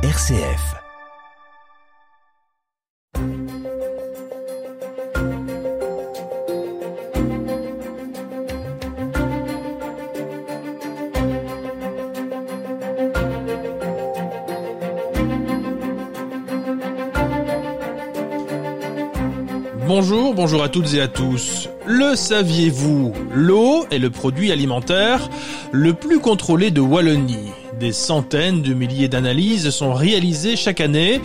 [0.00, 0.76] RCF.
[19.88, 21.68] Bonjour, bonjour à toutes et à tous.
[21.86, 23.12] Le saviez-vous?
[23.34, 25.28] L'eau est le produit alimentaire
[25.72, 27.50] le plus contrôlé de Wallonie.
[27.78, 31.20] Des centaines de milliers d'analyses sont réalisées chaque année.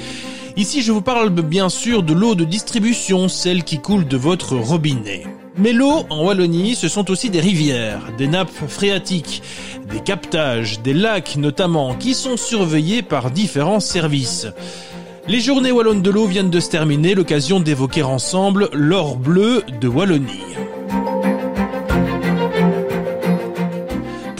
[0.55, 4.55] Ici, je vous parle bien sûr de l'eau de distribution, celle qui coule de votre
[4.55, 5.23] robinet.
[5.57, 9.41] Mais l'eau en Wallonie, ce sont aussi des rivières, des nappes phréatiques,
[9.91, 14.45] des captages, des lacs notamment, qui sont surveillés par différents services.
[15.27, 19.87] Les journées wallonnes de l'eau viennent de se terminer, l'occasion d'évoquer ensemble l'or bleu de
[19.87, 20.52] Wallonie.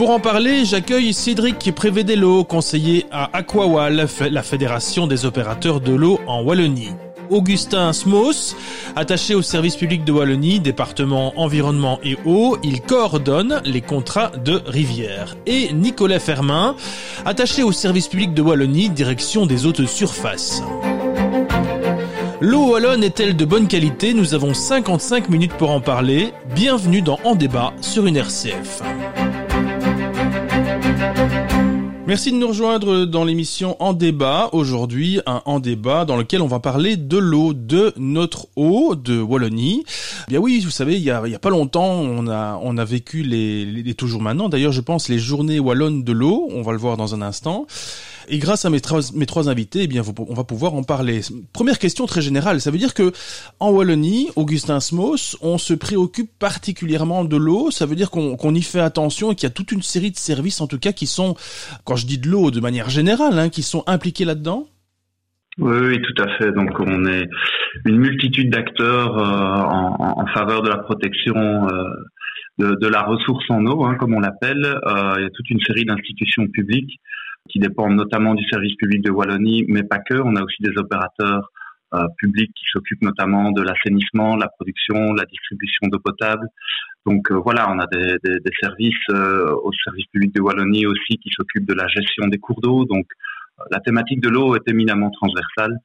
[0.03, 6.19] Pour en parler, j'accueille Cédric Prévédello, conseiller à Aquawal, la fédération des opérateurs de l'eau
[6.27, 6.89] en Wallonie.
[7.29, 8.53] Augustin Smos,
[8.97, 14.61] attaché au service public de Wallonie, département environnement et eau, il coordonne les contrats de
[14.65, 15.37] rivière.
[15.45, 16.75] Et Nicolas Fermin,
[17.23, 20.61] attaché au service public de Wallonie, direction des eaux de surface.
[22.41, 24.13] L'eau wallonne est-elle de bonne qualité?
[24.13, 26.33] Nous avons 55 minutes pour en parler.
[26.53, 28.81] Bienvenue dans En débat sur une RCF.
[32.05, 34.49] Merci de nous rejoindre dans l'émission En débat.
[34.51, 39.21] Aujourd'hui, un En débat dans lequel on va parler de l'eau, de notre eau de
[39.21, 39.85] Wallonie.
[40.27, 42.59] Eh bien oui, vous savez, il y a, il y a pas longtemps, on a,
[42.61, 44.49] on a vécu les, les toujours maintenant.
[44.49, 46.49] D'ailleurs, je pense les journées wallonnes de l'eau.
[46.51, 47.67] On va le voir dans un instant.
[48.27, 51.21] Et grâce à mes, trois invités, eh bien, on va pouvoir en parler.
[51.53, 52.61] Première question très générale.
[52.61, 53.11] Ça veut dire que
[53.59, 57.71] en Wallonie, Augustin Smos, on se préoccupe particulièrement de l'eau.
[57.71, 60.17] Ça veut dire qu'on y fait attention et qu'il y a toute une série de
[60.17, 61.35] services, en tout cas, qui sont,
[61.85, 64.67] quand je dis de l'eau de manière générale, hein, qui sont impliqués là-dedans?
[65.59, 66.51] Oui, oui, tout à fait.
[66.51, 67.27] Donc on est
[67.85, 71.83] une multitude d'acteurs euh, en, faveur de la protection euh,
[72.57, 74.65] de, de, la ressource en eau, hein, comme on l'appelle.
[74.65, 76.99] Euh, il y a toute une série d'institutions publiques
[77.49, 80.15] qui dépendent notamment du service public de Wallonie, mais pas que.
[80.15, 81.51] On a aussi des opérateurs
[81.93, 86.47] euh, publics qui s'occupent notamment de l'assainissement, la production, la distribution d'eau potable.
[87.05, 90.87] Donc euh, voilà, on a des, des, des services euh, au service public de Wallonie
[90.87, 92.85] aussi qui s'occupent de la gestion des cours d'eau.
[92.85, 93.05] Donc
[93.69, 95.77] la thématique de l'eau est éminemment transversale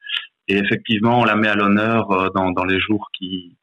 [0.48, 3.58] et effectivement on la met à l'honneur dans, dans, les jours qui,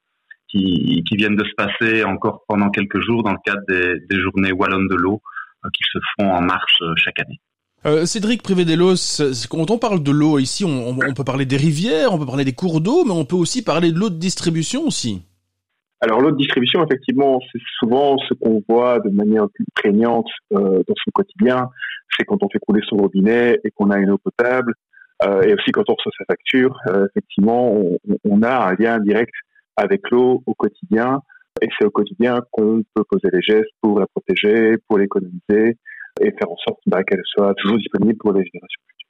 [0.47, 4.19] qui, qui, viennent de se passer encore pendant quelques jours dans le cadre des, des
[4.22, 5.19] journées wallonnes de l'eau
[5.73, 7.39] qui se font en mars chaque année.
[7.85, 12.18] Euh, Cédric Privédelos, quand on parle de l'eau ici, on, peut parler des rivières, on
[12.18, 15.22] peut parler des cours d'eau, mais on peut aussi parler de l'eau de distribution aussi.
[16.01, 20.81] Alors l'eau de distribution, effectivement, c'est souvent ce qu'on voit de manière plus prégnante euh,
[20.88, 21.69] dans son quotidien.
[22.18, 24.73] C'est quand on fait couler son robinet et qu'on a une eau potable,
[25.23, 26.75] euh, et aussi quand on reçoit sa facture.
[26.88, 27.72] Euh, effectivement,
[28.23, 29.34] on, a un lien direct
[29.78, 31.22] avec l'eau au quotidien,
[31.62, 35.78] et c'est au quotidien qu'on peut poser les gestes pour la protéger, pour l'économiser,
[36.21, 39.05] et faire en sorte bah, qu'elle soit toujours disponible pour les générations futures.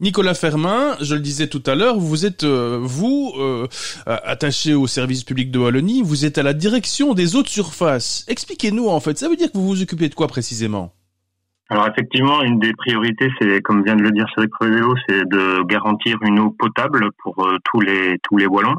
[0.00, 3.66] Nicolas Fermin, je le disais tout à l'heure, vous êtes, euh, vous, euh,
[4.06, 8.24] attaché au service public de Wallonie, vous êtes à la direction des eaux de surface.
[8.28, 10.92] Expliquez-nous en fait, ça veut dire que vous vous occupez de quoi précisément?
[11.70, 15.62] Alors effectivement, une des priorités, c'est comme vient de le dire Cédric Prévélo, c'est de
[15.66, 18.74] garantir une eau potable pour euh, tous les tous les wallons.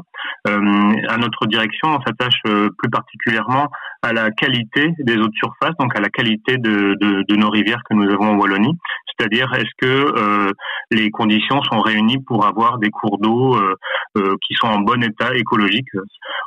[0.48, 3.68] Euh, à notre direction, on s'attache euh, plus particulièrement
[4.02, 7.48] à la qualité des eaux de surface, donc à la qualité de, de, de nos
[7.48, 8.76] rivières que nous avons en Wallonie.
[9.06, 9.86] C'est-à-dire, est-ce que
[10.18, 10.50] euh,
[10.90, 13.56] les conditions sont réunies pour avoir des cours d'eau
[14.16, 15.86] qui sont en bon état écologique?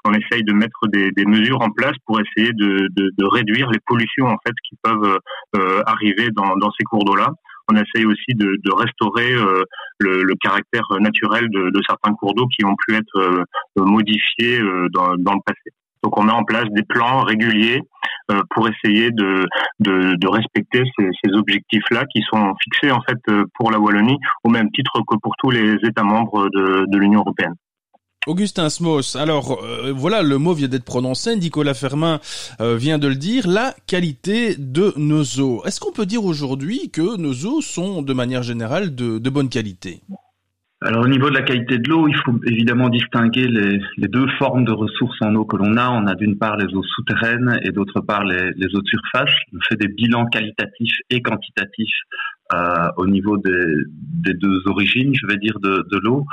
[0.03, 3.79] On essaye de mettre des, des mesures en place pour essayer de, de, réduire les
[3.85, 5.19] pollutions en fait qui peuvent
[5.85, 7.29] arriver dans, dans ces cours d'eau-là.
[7.67, 9.63] On essaye aussi de, restaurer euh,
[9.99, 13.43] le, caractère naturel de, certains cours d'eau qui ont pu être euh,
[13.77, 15.71] modifiés euh, dans, le passé.
[16.03, 17.81] Donc on met en place des plans réguliers
[18.51, 19.47] pour essayer de,
[20.27, 23.17] respecter ces, objectifs-là qui sont fixés en fait
[23.55, 27.55] pour la Wallonie au même titre que pour tous les États membres de l'Union européenne.
[28.27, 32.19] Augustin Smos, alors euh, voilà, le mot vient d'être prononcé, Nicolas Fermin
[32.59, 35.61] euh, vient de le dire, la qualité de nos eaux.
[35.65, 40.01] Est-ce qu'on peut dire aujourd'hui que nos eaux sont de manière générale de, bonne qualité?
[40.81, 44.65] Alors au niveau de la qualité de l'eau, il faut évidemment distinguer les, deux formes
[44.65, 45.89] de ressources en eau que l'on a.
[45.91, 49.33] On a d'une part les eaux souterraines et d'autre part les, eaux de surface.
[49.53, 51.99] On fait des bilans qualitatifs et quantitatifs
[52.53, 56.25] euh, au niveau des, deux origines, je vais dire, de l'eau.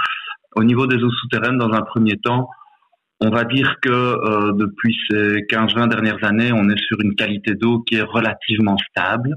[0.54, 2.48] Au niveau des eaux souterraines, dans un premier temps,
[3.20, 7.54] on va dire que euh, depuis ces 15-20 dernières années, on est sur une qualité
[7.54, 9.36] d'eau qui est relativement stable.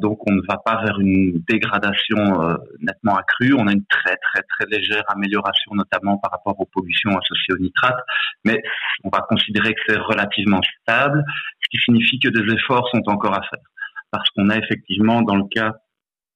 [0.00, 3.54] Donc on ne va pas vers une dégradation euh, nettement accrue.
[3.58, 7.58] On a une très très très légère amélioration, notamment par rapport aux pollutions associées au
[7.58, 7.98] nitrate,
[8.44, 8.62] mais
[9.04, 11.24] on va considérer que c'est relativement stable,
[11.60, 13.64] ce qui signifie que des efforts sont encore à faire.
[14.10, 15.74] Parce qu'on a effectivement, dans le cas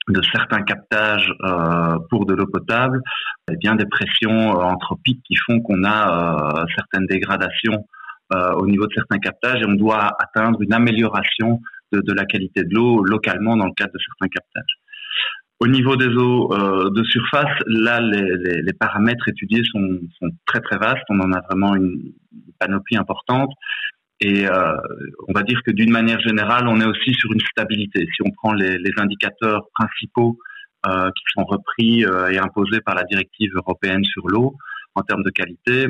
[0.08, 3.00] de certains captages euh, pour de l'eau potable,
[3.50, 7.86] eh bien des pressions euh, anthropiques qui font qu'on a certaines dégradations
[8.56, 11.60] au niveau de certains captages et on doit atteindre une amélioration
[11.92, 14.78] de, la qualité de l'eau localement dans le cadre de certains captages.
[15.62, 20.00] Au niveau des eaux euh, de surface, là, les, paramètres étudiés sont,
[20.44, 21.04] très très vastes.
[21.08, 22.12] On en a vraiment une,
[22.58, 23.50] panoplie importante.
[24.24, 24.76] Et euh,
[25.28, 28.06] on va dire que d'une manière générale, on est aussi sur une stabilité.
[28.14, 30.38] Si on prend les, indicateurs principaux
[30.86, 34.54] euh, qui sont repris et imposés par la directive européenne sur l'eau
[34.94, 35.86] en termes de qualité,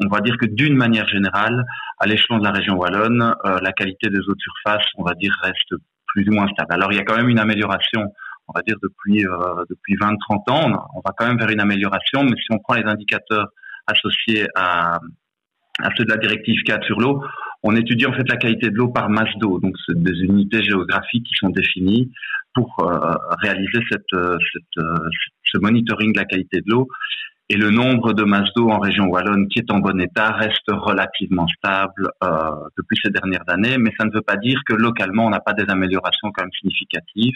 [0.00, 1.64] on va dire que d'une manière générale,
[1.98, 5.14] à l'échelon de la région wallonne, euh, la qualité des eaux de surface, on va
[5.14, 5.74] dire, reste
[6.06, 6.72] plus ou moins stable.
[6.72, 8.12] Alors il y a quand même une amélioration,
[8.48, 12.24] on va dire depuis euh, depuis 20-30 ans, on, va quand même vers une amélioration,
[12.24, 13.48] mais si on prend les indicateurs
[13.86, 14.98] associés à,
[15.82, 17.22] à ceux de la directive 4 sur l'eau,
[17.62, 20.62] on étudie en fait la qualité de l'eau par masse d'eau, donc c'est des unités
[20.62, 22.10] géographiques qui sont définies
[22.54, 24.84] pour euh, réaliser cette, cette,
[25.44, 26.88] ce monitoring de la qualité de l'eau.
[27.52, 30.68] Et le nombre de masses d'eau en région wallonne qui est en bon état reste
[30.68, 32.28] relativement stable euh,
[32.78, 35.52] depuis ces dernières années, mais ça ne veut pas dire que localement on n'a pas
[35.52, 37.34] des améliorations quand même significatives,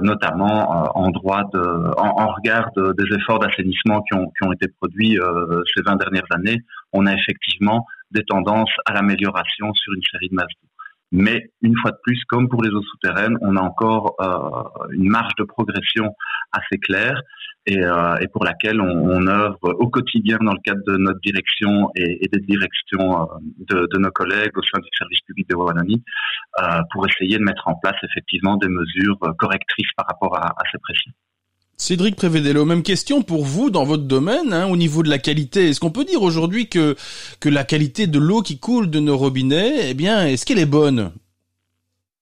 [0.00, 1.60] notamment euh, en droit de,
[1.98, 6.28] en, regard des efforts d'assainissement qui ont, qui ont été produits euh, ces 20 dernières
[6.30, 6.62] années,
[6.94, 10.68] on a effectivement des tendances à l'amélioration sur une série de masses d'eau.
[11.12, 15.08] Mais une fois de plus, comme pour les eaux souterraines, on a encore euh, une
[15.08, 16.14] marge de progression
[16.50, 17.20] assez claire
[17.64, 21.20] et, euh, et pour laquelle on, on, œuvre au quotidien dans le cadre de notre
[21.20, 26.02] direction et, des directions euh, de, nos collègues au sein du service public de Wallonie
[26.92, 30.78] pour essayer de mettre en place effectivement des mesures correctrices par rapport à, à ces
[30.78, 31.12] pressions.
[31.78, 35.68] Cédric Prévédélo, même question pour vous dans votre domaine, hein, au niveau de la qualité.
[35.68, 36.96] Est-ce qu'on peut dire aujourd'hui que,
[37.38, 40.64] que la qualité de l'eau qui coule de nos robinets, eh bien, est-ce qu'elle est
[40.64, 41.12] bonne?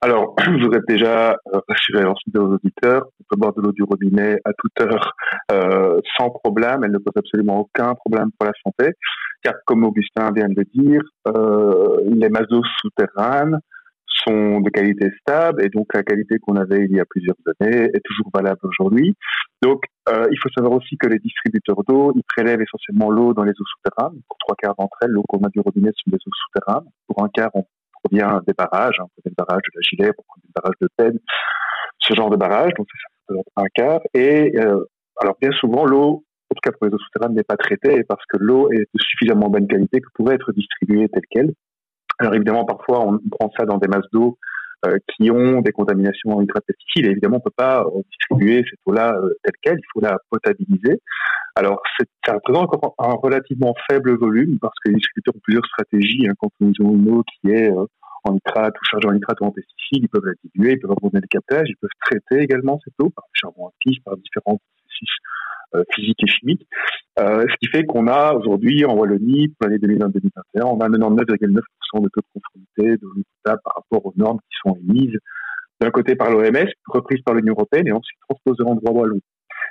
[0.01, 3.07] Alors, je voudrais déjà euh, rassurer de nos auditeurs.
[3.21, 5.13] On peut boire de l'eau du robinet à toute heure
[5.53, 6.83] euh, sans problème.
[6.83, 8.93] Elle ne pose absolument aucun problème pour la santé.
[9.43, 13.61] Car, comme Augustin vient de le dire, euh, les masses d'eau souterraines
[14.25, 17.91] sont de qualité stable et donc la qualité qu'on avait il y a plusieurs années
[17.93, 19.15] est toujours valable aujourd'hui.
[19.63, 23.45] Donc euh, il faut savoir aussi que les distributeurs d'eau, ils prélèvent essentiellement l'eau dans
[23.45, 24.21] les eaux souterraines.
[24.29, 26.89] Pour trois quarts d'entre elles, l'eau qu'on a du robinet sont des eaux souterraines.
[27.09, 27.65] Pour un quart, on
[28.03, 31.19] provient des barrages, hein, des barrages de la Gilet, des barrages de Peine,
[31.99, 32.73] ce genre de barrage.
[32.77, 34.01] Donc ça représente un quart.
[34.15, 34.85] Et euh,
[35.21, 38.25] alors bien souvent, l'eau en tout cas pour les eaux souterraines, n'est pas traitée parce
[38.27, 41.53] que l'eau est de suffisamment bonne qualité que pourrait être distribuée telle qu'elle.
[42.19, 44.39] Alors évidemment, parfois, on prend ça dans des masses d'eau
[44.87, 47.07] euh, qui ont des contaminations en nitrate pesticides.
[47.07, 49.79] Et évidemment, on peut pas euh, distribuer cette eau-là euh, telle qu'elle.
[49.79, 51.01] Il faut la potabiliser.
[51.57, 51.81] Alors,
[52.27, 56.27] ça représente encore un relativement faible volume parce que les distributeurs ont plusieurs stratégies.
[56.29, 57.71] Hein, quand ils ont une eau qui est
[58.25, 60.93] en nitrate ou chargée en nitrate ou en pesticides, ils peuvent la diluer, ils peuvent
[60.93, 64.59] abandonner le captage, ils peuvent traiter également cette eau par charbon actif, par différents
[64.95, 65.17] processus
[65.75, 66.67] euh, physique et chimique.
[67.19, 71.49] Euh, ce qui fait qu'on a aujourd'hui en Wallonie, pour l'année 2020-2021, on a 99,9%
[71.49, 75.19] de taux de conformité de l'eau par rapport aux normes qui sont émises
[75.81, 79.21] d'un côté par l'OMS, reprise par l'Union européenne et ensuite transposées en droit wallon.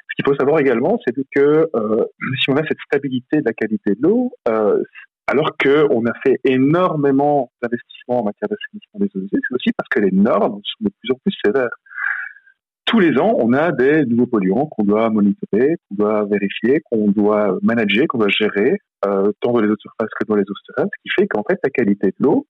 [0.09, 2.05] Ce qu'il faut savoir également, c'est que euh,
[2.41, 4.83] si on a cette stabilité de la qualité de l'eau, euh,
[5.27, 9.87] alors qu'on a fait énormément d'investissements en matière d'assainissement des eaux usées, c'est aussi parce
[9.89, 11.69] que les normes sont de plus en plus sévères
[12.93, 17.09] tous les ans, on a des nouveaux polluants qu'on doit monitorer, qu'on doit vérifier, qu'on
[17.09, 20.43] doit manager, qu'on doit gérer, euh, tant dans les eaux de surface que dans les
[20.43, 22.45] eaux souterraines, ce qui fait qu'en fait, la qualité de l'eau,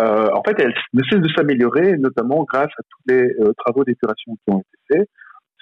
[0.00, 3.84] euh, en fait, elle ne cesse de s'améliorer, notamment grâce à tous les euh, travaux
[3.84, 5.10] d'épuration qui ont été faits.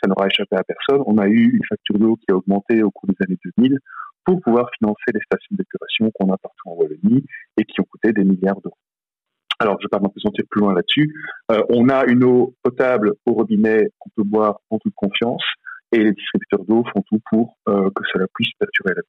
[0.00, 1.02] Ça n'aura échappé à personne.
[1.06, 3.78] On a eu une facture d'eau qui a augmenté au cours des années 2000
[4.24, 7.24] pour pouvoir financer les stations d'épuration qu'on a partout en Wallonie
[7.58, 8.78] et qui ont coûté des milliards d'euros
[9.60, 11.12] alors je ne vais pas m'apesantir plus loin là-dessus,
[11.50, 15.42] euh, on a une eau potable au robinet qu'on peut boire en toute confiance
[15.92, 19.08] et les distributeurs d'eau font tout pour euh, que cela puisse perturber la vie.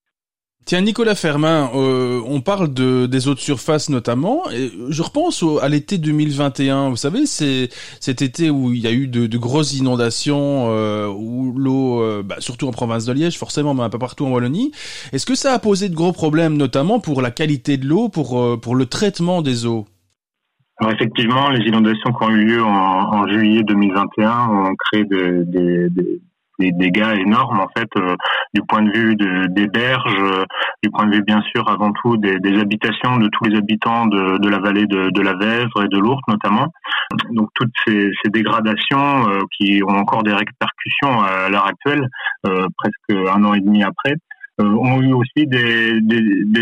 [0.65, 4.45] Tiens, Nicolas Fermin, euh, on parle de, des eaux de surface notamment.
[4.49, 6.89] Je repense à l'été 2021.
[6.89, 10.67] Vous savez, c'est cet été où il y a eu de, grosses inondations,
[11.11, 14.71] où l'eau, bah, surtout en province de Liège, forcément, mais un peu partout en Wallonie.
[15.13, 18.75] Est-ce que ça a posé de gros problèmes, notamment pour la qualité de l'eau, pour
[18.75, 19.85] le traitement des eaux?
[20.77, 25.45] Alors effectivement, les inondations qui ont eu lieu en, en juillet 2021 ont créé des,
[25.45, 27.89] des, dégâts énormes en fait
[28.53, 30.45] du point de vue des berges,
[30.83, 34.49] du point de vue bien sûr avant tout des, habitations de tous les habitants de,
[34.49, 36.67] la vallée de, la Vèvre et de l'Ourthe notamment.
[37.31, 39.25] Donc toutes ces, dégradations
[39.57, 42.07] qui ont encore des répercussions à l'heure actuelle,
[42.43, 45.99] presque un an et demi après, euh, ont eu aussi des,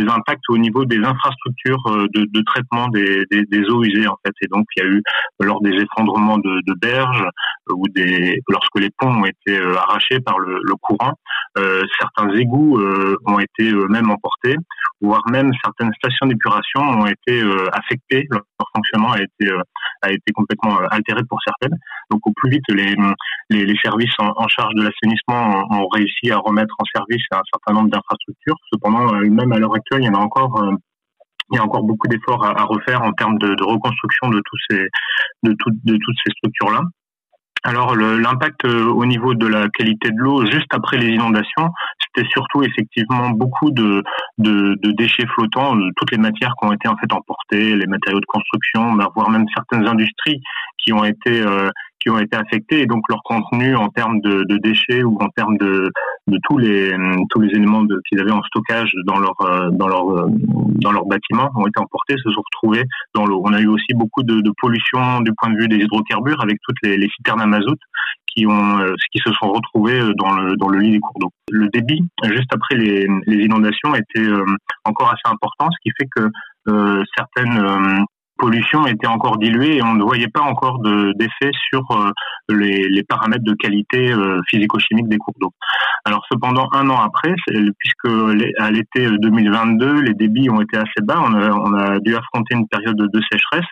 [0.09, 3.25] impacts au niveau des infrastructures euh, de, traitement des,
[3.69, 4.33] eaux usées en fait.
[4.41, 5.01] Et donc il y a eu
[5.39, 7.23] lors des effondrements de, berges
[7.69, 11.13] euh, ou des lorsque les ponts ont été arrachés par le, courant,
[11.57, 12.81] euh, certains égouts
[13.25, 14.55] ont été même emportés,
[15.03, 17.43] voire même certaines stations d'épuration ont été
[17.73, 18.25] affectées.
[18.31, 18.43] Leur
[18.75, 19.51] fonctionnement a été
[20.01, 21.77] a été complètement altéré pour certaines.
[22.09, 22.95] Donc au plus vite les
[23.49, 27.41] les, les services en, charge de l'assainissement ont, ont réussi à remettre en service un
[27.51, 28.55] certain nombre d'infrastructures.
[28.71, 30.75] Cependant, euh, même à l'heure actuelle, il y en a encore euh,
[31.51, 34.87] il y a encore beaucoup d'efforts à, refaire en termes de, reconstruction de tous ces
[35.43, 36.81] de, de toutes ces structures là.
[37.65, 42.27] Alors l'impact euh, au niveau de la qualité de l'eau juste après les inondations, c'était
[42.29, 44.03] surtout effectivement beaucoup de,
[44.37, 48.97] déchets flottants, toutes les matières qui ont été en fait emportées, les matériaux de construction,
[49.15, 50.41] voire même certaines industries
[50.77, 51.41] qui ont été
[52.03, 55.29] qui ont été affectés et donc leur contenu en termes de, de déchets ou en
[55.29, 55.89] termes de,
[56.27, 56.93] de tous les
[57.29, 60.27] tous les éléments qu'ils avaient en stockage dans leur euh, dans leur euh,
[60.81, 62.83] dans leur bâtiment ont été emportés, se sont retrouvés
[63.15, 63.41] dans l'eau.
[63.45, 66.57] On a eu aussi beaucoup de, de, pollution du point de vue des hydrocarbures avec
[66.63, 67.79] toutes les, les citernes à mazout
[68.35, 71.31] qui ont euh, qui se sont retrouvés dans le dans le lit des cours d'eau.
[71.51, 74.27] Le débit juste après les, les inondations était
[74.85, 78.05] encore assez important, ce qui fait que certaines
[78.37, 82.11] pollution était encore diluée et on ne voyait pas encore d'effet sur euh,
[82.49, 85.51] les, les, paramètres de qualité euh, physico-chimique des cours d'eau.
[86.05, 88.13] Alors cependant, un an après, puisque
[88.59, 92.55] à l'été 2022, les débits ont été assez bas, on a, on a dû affronter
[92.55, 93.69] une période de sécheresse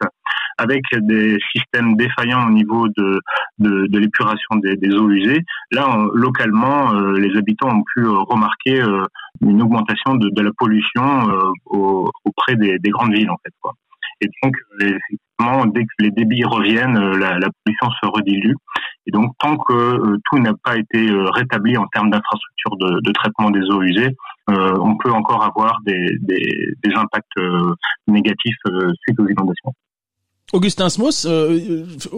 [0.57, 3.19] avec des systèmes défaillants au niveau de,
[3.59, 5.41] de, de l'épuration des, des, eaux usées.
[5.71, 8.81] Là, localement, euh, les habitants ont pu remarquer
[9.41, 11.03] une augmentation de, de la pollution
[11.65, 13.53] auprès des, des, grandes villes, en fait.
[13.61, 13.73] Quoi.
[14.21, 18.55] Et donc, effectivement, dès que les débits reviennent, euh, la, pollution se redilue.
[19.07, 23.11] Et donc, tant que euh, tout n'a pas été euh, rétabli en termes d'infrastructure de,
[23.11, 24.15] traitement des eaux usées,
[24.47, 26.17] on peut encore avoir des,
[26.95, 27.39] impacts
[28.07, 28.57] négatifs
[29.03, 29.73] suite aux inondations.
[30.51, 31.25] Augustin Smos,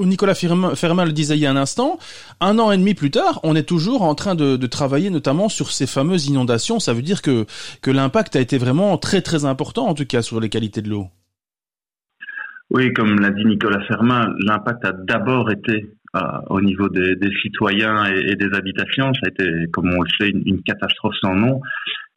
[0.02, 2.00] Nicolas Fermin, le disait il y a un instant,
[2.40, 5.48] un an et demi plus tard, on est toujours en train de, de travailler notamment
[5.48, 6.80] sur ces fameuses inondations.
[6.80, 7.46] Ça veut dire que,
[7.84, 10.90] que l'impact a été vraiment très très important, en tout cas sur les qualités de
[10.90, 11.08] l'eau.
[12.74, 17.32] Oui, comme l'a dit Nicolas Fermin, l'impact a d'abord été euh, au niveau des, des
[17.44, 19.14] citoyens et, des habitations.
[19.14, 21.62] Ça a été, comme on le sait, une, catastrophe sans nom.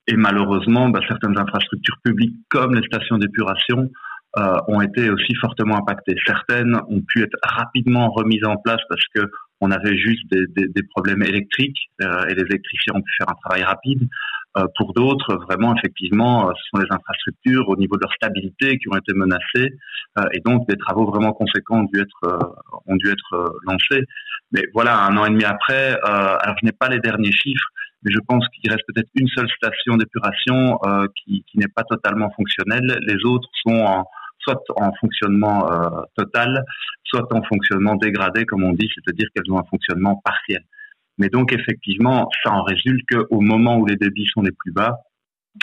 [0.07, 3.91] Et malheureusement, bah, certaines infrastructures publiques, comme les stations d'épuration,
[4.39, 6.17] euh, ont été aussi fortement impactées.
[6.27, 10.69] Certaines ont pu être rapidement remises en place parce que on avait juste des, des,
[10.69, 14.09] des problèmes électriques euh, et les électriciens ont pu faire un travail rapide.
[14.57, 18.79] Euh, pour d'autres, vraiment, effectivement, euh, ce sont les infrastructures au niveau de leur stabilité
[18.79, 19.77] qui ont été menacées
[20.19, 22.53] euh, et donc des travaux vraiment conséquents ont dû être,
[22.87, 24.05] ont dû être lancés.
[24.53, 27.69] Mais voilà, un an et demi après, alors je n'ai pas les derniers chiffres,
[28.03, 30.79] mais je pense qu'il reste peut-être une seule station d'épuration
[31.17, 32.99] qui, qui n'est pas totalement fonctionnelle.
[33.07, 34.05] Les autres sont en,
[34.39, 35.69] soit en fonctionnement
[36.17, 36.65] total,
[37.03, 40.63] soit en fonctionnement dégradé, comme on dit, c'est-à-dire qu'elles ont un fonctionnement partiel.
[41.19, 44.99] Mais donc effectivement, ça en résulte qu'au moment où les débits sont les plus bas,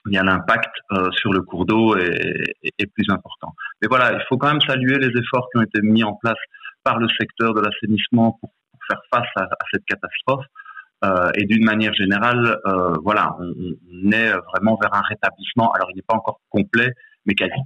[0.08, 3.54] il y a l'impact euh, sur le cours d'eau est, plus important.
[3.82, 6.38] Mais voilà, il faut quand même saluer les efforts qui ont été mis en place
[6.84, 8.52] par le secteur de l'assainissement pour,
[8.90, 10.46] faire face à, à cette catastrophe.
[11.06, 13.54] Euh, et d'une manière générale, euh, voilà, on,
[13.92, 15.72] on, est vraiment vers un rétablissement.
[15.74, 16.92] Alors, il n'est pas encore complet,
[17.26, 17.60] mais quasi.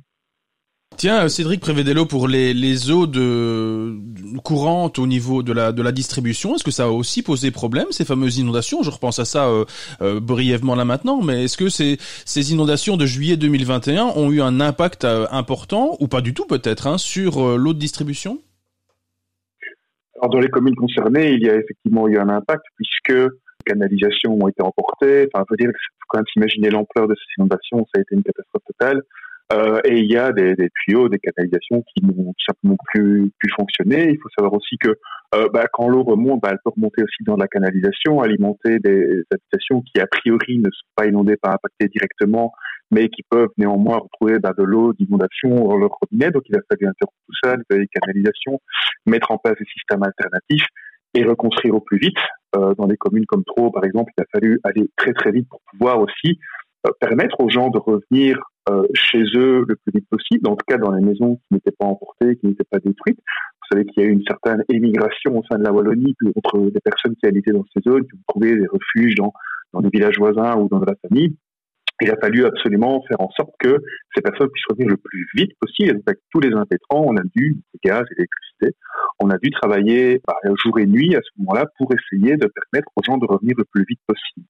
[0.96, 3.94] Tiens, euh, Cédric Prévédello, pour les, eaux de,
[4.44, 8.40] courantes au niveau de la, distribution, est-ce que ça a aussi posé problème, ces fameuses
[8.40, 8.82] inondations?
[8.82, 9.66] Je repense à ça euh,
[10.02, 14.60] euh, brièvement là maintenant, mais est-ce que ces, inondations de juillet 2021 ont eu un
[14.60, 18.40] impact important, ou pas du tout peut-être, hein, sur l'eau de distribution?
[20.16, 24.36] Alors, Dans les communes concernées, il y a effectivement eu un impact, puisque les canalisations
[24.42, 25.28] ont été emportées.
[25.32, 28.64] Enfin, dire, faut quand même s'imaginer l'ampleur de ces inondations, ça a été une catastrophe
[28.66, 29.04] totale.
[29.54, 33.50] Euh, et il y a des, des, tuyaux, des canalisations qui n'ont simplement plus, plus
[33.56, 34.10] fonctionné.
[34.12, 34.90] Il faut savoir aussi que
[35.36, 39.24] euh, bah, quand l'eau remonte, bah, elle peut remonter aussi dans la canalisation, alimenter des
[39.32, 42.52] habitations qui a priori ne sont pas inondées, pas impactées directement,
[42.92, 46.32] mais qui peuvent néanmoins retrouver bah, de l'eau d'inondation dans leur robinet.
[46.32, 48.60] Donc il a fallu interrompre tout ça, les canalisations,
[49.06, 50.68] mettre en place des systèmes alternatifs
[51.14, 52.18] et reconstruire au plus vite.
[52.56, 55.48] Euh, dans des communes comme Trot, par exemple, il a fallu aller très très vite
[55.50, 56.40] pour pouvoir aussi
[56.86, 58.40] euh, permettre aux gens de revenir
[58.94, 61.86] chez eux le plus vite possible, en tout cas dans les maisons qui n'étaient pas
[61.86, 63.20] emportées, qui n'étaient pas détruites.
[63.20, 66.60] Faut savez qu'il y a eu une certaine émigration au sein de la Wallonie entre
[66.60, 69.34] les personnes qui habitaient dans ces zones, qui ont trouvé des refuges dans,
[69.74, 71.36] dans des villages voisins ou dans de la famille.
[72.00, 73.82] Il a fallu absolument faire en sorte que
[74.14, 76.00] ces personnes puissent revenir le plus vite possible.
[76.06, 78.78] Avec tous les impétrants, on a dû, gaz et l'électricité,
[79.20, 82.92] on a dû travailler par jour et nuit à ce moment-là pour essayer de permettre
[82.96, 84.46] aux gens de revenir le plus vite possible.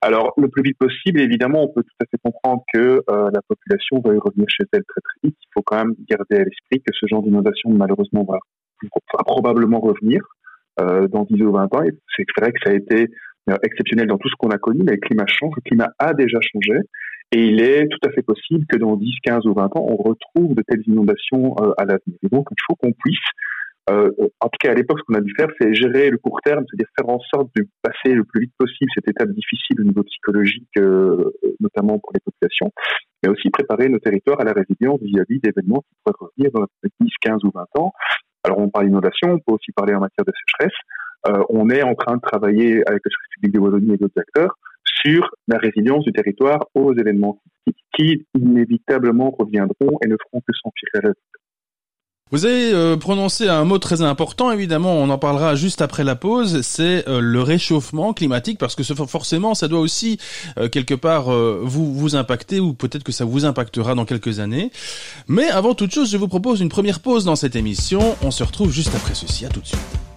[0.00, 3.42] Alors, le plus vite possible, évidemment, on peut tout à fait comprendre que euh, la
[3.48, 5.36] population va y revenir chez elle très très vite.
[5.40, 8.38] Il faut quand même garder à l'esprit que ce genre d'inondation, malheureusement, va,
[9.26, 10.22] probablement revenir
[10.80, 11.82] euh, dans 10 ou 20 ans.
[12.16, 13.08] C'est vrai que ça a été
[13.50, 16.14] euh, exceptionnel dans tout ce qu'on a connu, mais le climat change, le climat a
[16.14, 16.78] déjà changé,
[17.32, 19.96] et il est tout à fait possible que dans 10, 15 ou 20 ans, on
[19.96, 22.16] retrouve de telles inondations à l'avenir.
[22.22, 23.18] Et donc, il faut qu'on puisse
[23.90, 26.40] euh, en tout cas, à l'époque, ce qu'on a dû faire, c'est gérer le court
[26.44, 29.84] terme, c'est-à-dire faire en sorte de passer le plus vite possible cette étape difficile au
[29.84, 32.72] niveau psychologique, euh, notamment pour les populations,
[33.22, 36.66] mais aussi préparer nos territoires à la résilience vis-à-vis d'événements qui pourraient revenir dans
[37.00, 37.92] 10, 15 ou 20 ans.
[38.44, 40.76] Alors, on parle d'innovation, on peut aussi parler en matière de sécheresse.
[41.28, 44.20] Euh, on est en train de travailler avec le Service public de Wallonie et d'autres
[44.20, 47.40] acteurs sur la résilience du territoire aux événements
[47.96, 51.12] qui inévitablement reviendront et ne feront que s'empirer
[52.30, 56.14] vous avez euh, prononcé un mot très important, évidemment, on en parlera juste après la
[56.14, 60.18] pause, c'est euh, le réchauffement climatique, parce que forcément, ça doit aussi
[60.58, 64.70] euh, quelque part vous vous impacter, ou peut-être que ça vous impactera dans quelques années.
[65.26, 68.16] Mais avant toute chose, je vous propose une première pause dans cette émission.
[68.22, 69.46] On se retrouve juste après ceci.
[69.46, 70.07] À tout de suite.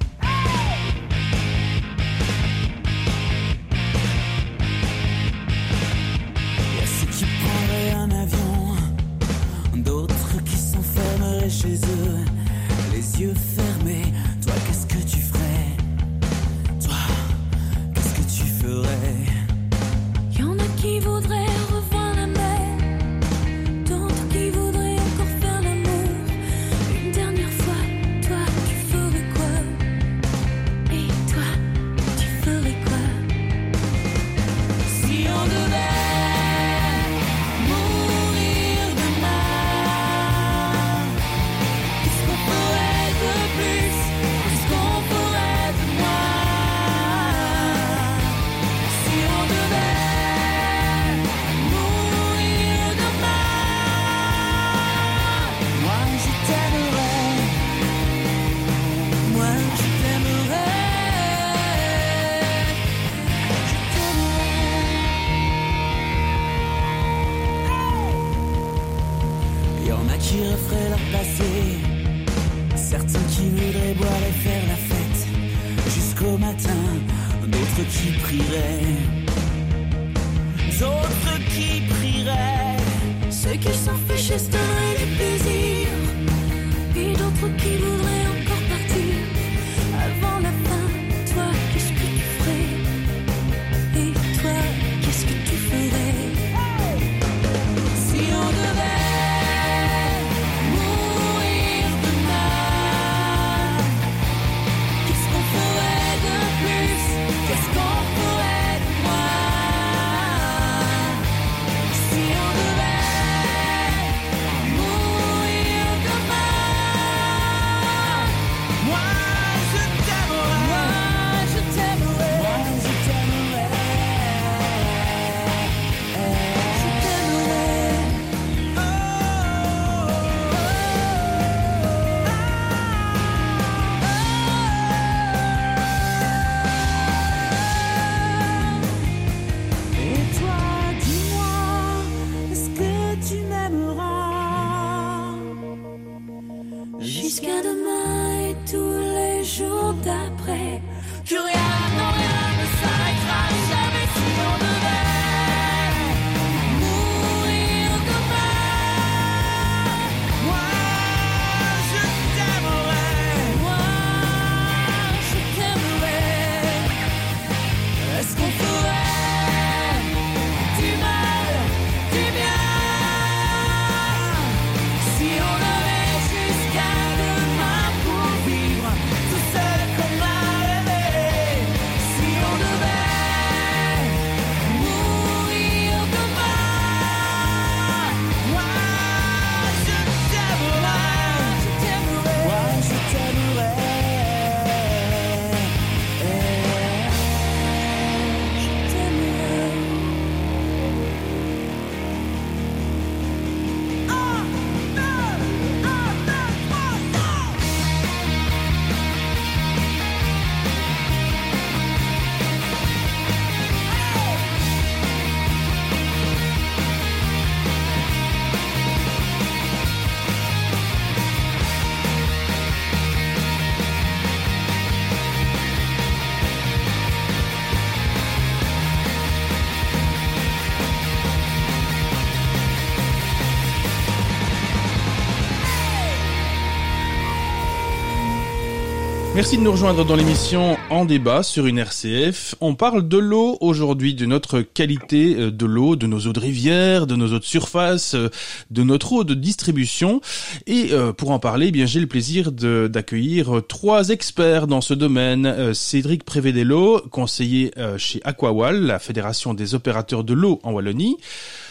[239.41, 242.54] Merci de nous rejoindre dans l'émission En débat sur une RCF.
[242.62, 246.39] On parle de l'eau aujourd'hui, de notre qualité euh, de l'eau, de nos eaux de
[246.39, 248.30] rivière, de nos eaux de surface, euh,
[248.69, 250.21] de notre eau de distribution.
[250.67, 254.93] Et euh, pour en parler, eh bien j'ai le plaisir d'accueillir trois experts dans ce
[254.93, 255.73] domaine.
[255.73, 261.17] Cédric Prévédello, conseiller chez Aquawal, la Fédération des opérateurs de l'eau en Wallonie.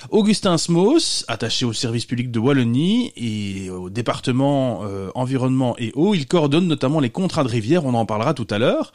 [0.08, 4.82] Augustin Smos, attaché au service public de Wallonie et au département
[5.14, 6.14] environnement et eau.
[6.14, 8.92] Il coordonne notamment les contrats de rivière, on en parlera tout à l'heure.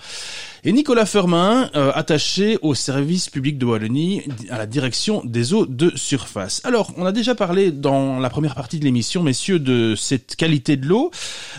[0.67, 5.67] Et Nicolas Fermin, euh, attaché au service public de Wallonie, à la direction des eaux
[5.67, 6.59] de surface.
[6.63, 10.75] Alors, on a déjà parlé dans la première partie de l'émission, messieurs, de cette qualité
[10.75, 11.11] de l'eau.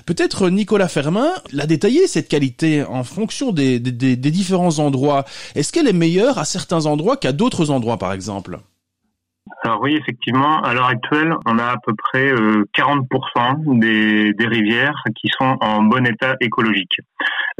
[0.06, 5.24] Peut-être Nicolas Fermin l'a détaillé, cette qualité, en fonction des, des différents endroits.
[5.54, 8.58] Est-ce qu'elle est meilleure à certains endroits qu'à d'autres endroits, par exemple?
[9.66, 14.46] Alors oui, effectivement, à l'heure actuelle, on a à peu près 40% euh, des, des,
[14.46, 17.00] rivières qui sont en bon état écologique.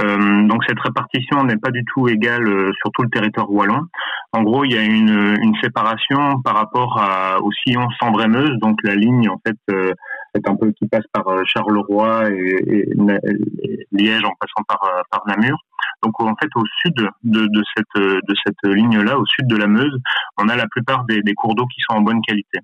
[0.03, 3.87] Euh, donc cette répartition n'est pas du tout égale euh, sur tout le territoire wallon.
[4.33, 8.79] En gros, il y a une, une séparation par rapport à, au sillon Sambre-Meuse, donc
[8.83, 9.93] la ligne en fait euh,
[10.35, 14.81] est un peu qui passe par Charleroi et, et, Liège en passant par,
[15.11, 15.57] par Namur.
[16.03, 19.67] Donc en fait, au sud de, de cette, de cette ligne-là, au sud de la
[19.67, 19.99] Meuse,
[20.37, 22.59] on a la plupart des, des cours d'eau qui sont en bonne qualité.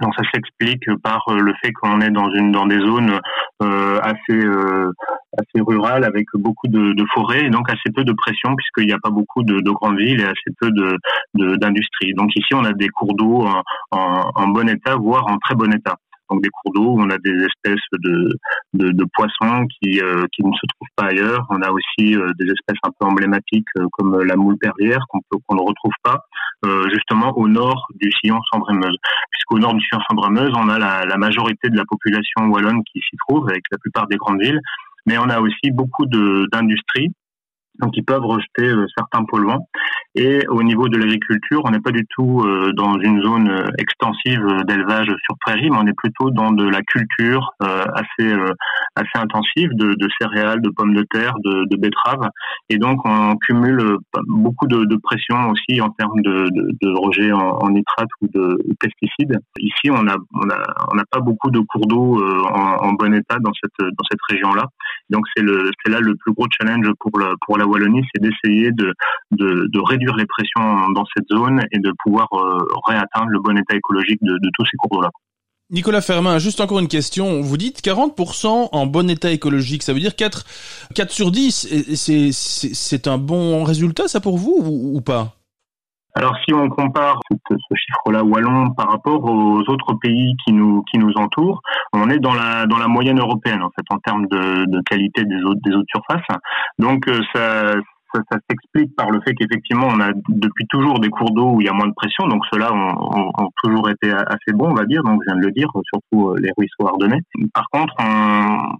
[0.00, 3.20] Donc ça s'explique par euh, le fait qu'on est dans une dans des zones
[3.62, 4.90] euh, assez euh,
[5.38, 8.98] assez rurales avec beaucoup de, forêts et donc assez peu de pression puisqu'il n'y a
[8.98, 10.96] pas beaucoup de, de, grandes villes et assez peu de
[11.56, 12.12] d'industrie.
[12.14, 13.46] Donc ici on a des cours d'eau
[13.92, 15.96] en, bon état voire en très bon état
[16.30, 18.30] donc des cours d'eau où on a des espèces de,
[18.74, 21.46] de, poissons qui, euh, qui ne se trouvent pas ailleurs.
[21.50, 25.54] On a aussi euh, des espèces un peu emblématiques euh, comme la moule perlière qu'on
[25.54, 26.20] ne retrouve pas
[26.90, 28.96] justement au nord du sillon Sambre-Meuse.
[29.30, 33.00] Puisqu'au nord du sillon Sambre-Meuse, on a la, la majorité de la population wallonne qui
[33.00, 34.60] s'y trouve avec la plupart des grandes villes,
[35.04, 37.12] mais on a aussi beaucoup d'industries
[37.80, 39.66] donc ils peuvent rejeter euh, certains polluants.
[40.14, 43.66] Et au niveau de l'agriculture, on n'est pas du tout euh, dans une zone euh,
[43.78, 48.34] extensive d'élevage sur prairie, mais on est plutôt dans de la culture assez
[48.96, 52.28] assez intensive de, céréales, de pommes de terre, de, betteraves.
[52.70, 53.96] Et donc on cumule
[54.28, 59.38] beaucoup de, pression aussi en termes de, de rejet en, nitrate ou de pesticides.
[59.58, 60.46] Ici, on a on
[60.96, 64.66] n'a pas beaucoup de cours d'eau en, bon état dans cette dans cette région-là.
[65.10, 65.44] Donc c'est
[65.84, 68.92] c'est là le plus gros challenge pour la pour la Wallonie, c'est d'essayer de,
[69.32, 73.76] de, réduire les pressions dans cette zone et de pouvoir euh, réatteindre le bon état
[73.76, 75.10] écologique de, tous ces cours d'eau-là.
[75.70, 77.40] Nicolas Fermin, juste encore une question.
[77.40, 79.82] Vous dites 40% en bon état écologique.
[79.82, 80.44] Ça veut dire 4,
[80.94, 81.94] 4 sur 10.
[81.94, 85.36] C'est un bon résultat, ça, pour vous, ou pas?
[86.16, 90.98] Alors si on compare ce, chiffre-là wallon par rapport aux autres pays qui nous qui
[90.98, 91.60] nous entourent,
[91.92, 95.24] on est dans la dans la moyenne européenne en fait en termes de, de qualité
[95.24, 96.26] des eaux des eaux de surface.
[96.78, 97.20] Donc euh,
[98.30, 101.66] ça s'explique par le fait qu'effectivement, on a depuis toujours des cours d'eau où il
[101.66, 105.02] y a moins de pression, donc ceux-là ont, toujours été assez bons, on va dire,
[105.02, 107.20] donc je viens de le dire, surtout euh, les ruisseaux ardennais.
[107.54, 107.94] Par contre,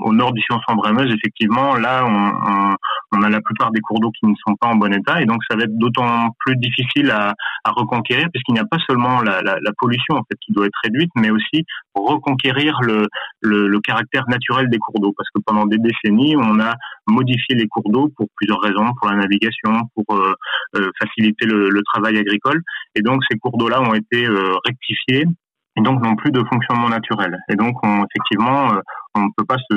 [0.00, 4.26] au nord du Sion Sambre-Meuse, effectivement, là, on, a la plupart des cours d'eau qui
[4.26, 7.34] ne sont pas en bon état, et donc ça va être d'autant plus difficile à,
[7.66, 11.30] reconquérir, puisqu'il n'y a pas seulement la, pollution en fait qui doit être réduite, mais
[11.30, 13.06] aussi reconquérir le,
[13.40, 16.74] le, le caractère naturel des cours d'eau, parce que pendant des décennies, on a
[17.06, 20.34] modifié les cours d'eau pour plusieurs raisons, pour la navigation, pour euh,
[20.76, 22.60] euh, faciliter le, travail agricole.
[22.94, 25.24] Et donc ces cours d'eau-là ont été euh, rectifiés
[25.76, 27.36] et donc n'ont plus de fonctionnement naturel.
[27.50, 28.72] Et donc on, effectivement,
[29.14, 29.76] on ne peut pas se,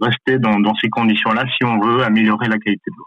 [0.00, 3.06] rester dans, dans ces conditions-là si on veut améliorer la qualité de l'eau.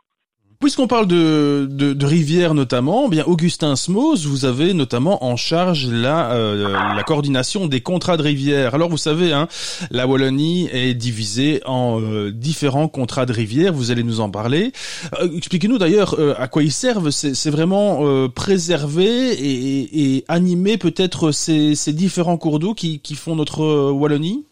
[0.62, 5.88] Puisqu'on parle de, de, rivières notamment, eh bien Augustin Smos, vous avez notamment en charge
[5.88, 8.76] la, euh, la coordination des contrats de rivière.
[8.76, 9.48] Alors vous savez, hein,
[9.90, 13.74] la Wallonie est divisée en euh, différents contrats de rivière.
[13.74, 14.72] Vous allez nous en parler.
[15.20, 17.10] Euh, expliquez-nous d'ailleurs à quoi ils servent.
[17.10, 23.36] C'est vraiment préserver et, et animer peut-être ces, ces différents cours d'eau qui, qui font
[23.36, 24.46] notre Wallonie?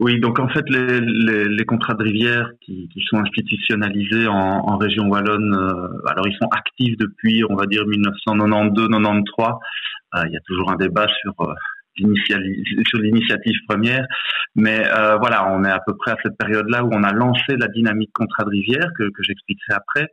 [0.00, 4.34] Oui, donc en fait, les, les, les contrats de rivière qui, qui sont institutionnalisés en,
[4.34, 9.58] en région wallonne, euh, alors ils sont actifs depuis, on va dire, 1992-93.
[10.14, 11.52] Euh, il y a toujours un débat sur euh,
[11.98, 14.06] l'initiative première,
[14.54, 17.56] mais euh, voilà, on est à peu près à cette période-là où on a lancé
[17.58, 20.06] la dynamique contrat de rivière que, que j'expliquerai après.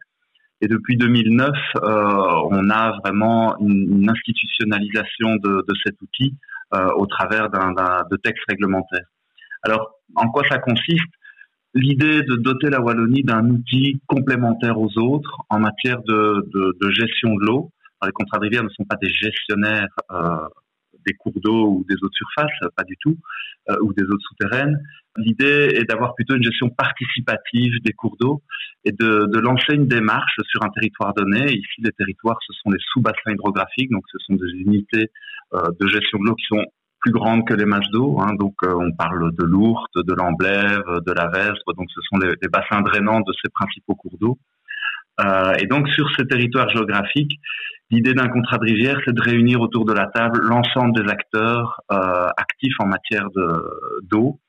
[0.62, 1.52] Et depuis 2009,
[1.84, 6.34] on a vraiment une, institutionnalisation de, de, cet outil
[6.72, 7.74] au travers d'un
[8.10, 9.06] de textes réglementaires.
[9.66, 11.12] Alors, en quoi ça consiste?
[11.74, 17.46] L'idée de doter la Wallonie d'un outil complémentaire aux autres en matière de, gestion de
[17.46, 17.72] l'eau.
[18.06, 20.48] Les contrats de rivière ne sont pas des gestionnaires euh,
[21.08, 23.18] des cours d'eau ou des eaux de surface, pas du tout,
[23.82, 24.80] ou des eaux souterraines.
[25.18, 28.42] L'idée est d'avoir plutôt une gestion participative des cours d'eau
[28.84, 31.52] et de, de, lancer une démarche sur un territoire donné.
[31.52, 35.12] Ici, les territoires, ce sont les sous-bassins hydrographiques, donc ce sont des unités
[35.54, 36.66] de gestion de l'eau qui sont
[37.06, 38.18] plus grandes que les masses d'eau.
[38.20, 38.34] Hein.
[38.34, 41.74] donc euh, on parle de l'Ourthe, de l'Amblève, de la Vestre.
[41.78, 44.40] Donc ce sont les, bassins drainants de ces principaux cours d'eau.
[45.22, 47.40] Euh, et donc sur ces territoires géographiques,
[47.92, 51.80] l'idée d'un contrat de rivière, c'est de réunir autour de la table l'ensemble des acteurs
[51.92, 53.28] euh, actifs en matière
[54.10, 54.40] d'eau.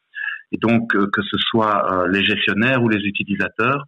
[0.50, 3.84] et donc que ce soit les gestionnaires ou les utilisateurs.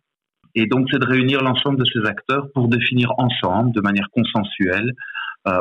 [0.54, 4.92] Et donc c'est de réunir l'ensemble de ces acteurs pour définir ensemble, de manière consensuelle,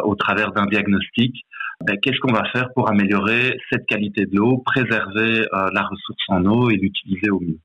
[0.04, 1.46] au travers d'un diagnostic,
[1.86, 6.24] ben, qu'est-ce qu'on va faire pour améliorer cette qualité de l'eau, préserver euh, la ressource
[6.30, 7.60] en eau et l'utiliser au mieux?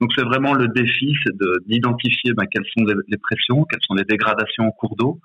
[0.00, 1.32] Donc c'est vraiment le défi, c'est
[1.66, 5.20] d'identifier ben, quelles sont les, pressions, quelles sont les dégradations au cours d'eau,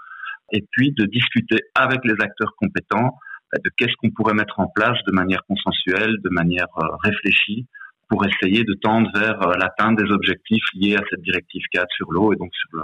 [0.54, 3.18] et puis de discuter avec les acteurs compétents
[3.52, 7.66] ben, de qu'est-ce qu'on pourrait mettre en place de manière consensuelle, de manière euh, réfléchie,
[8.08, 12.12] pour essayer de tendre vers euh, l'atteinte des objectifs liés à cette directive 4 sur
[12.12, 12.84] l'eau et donc sur le,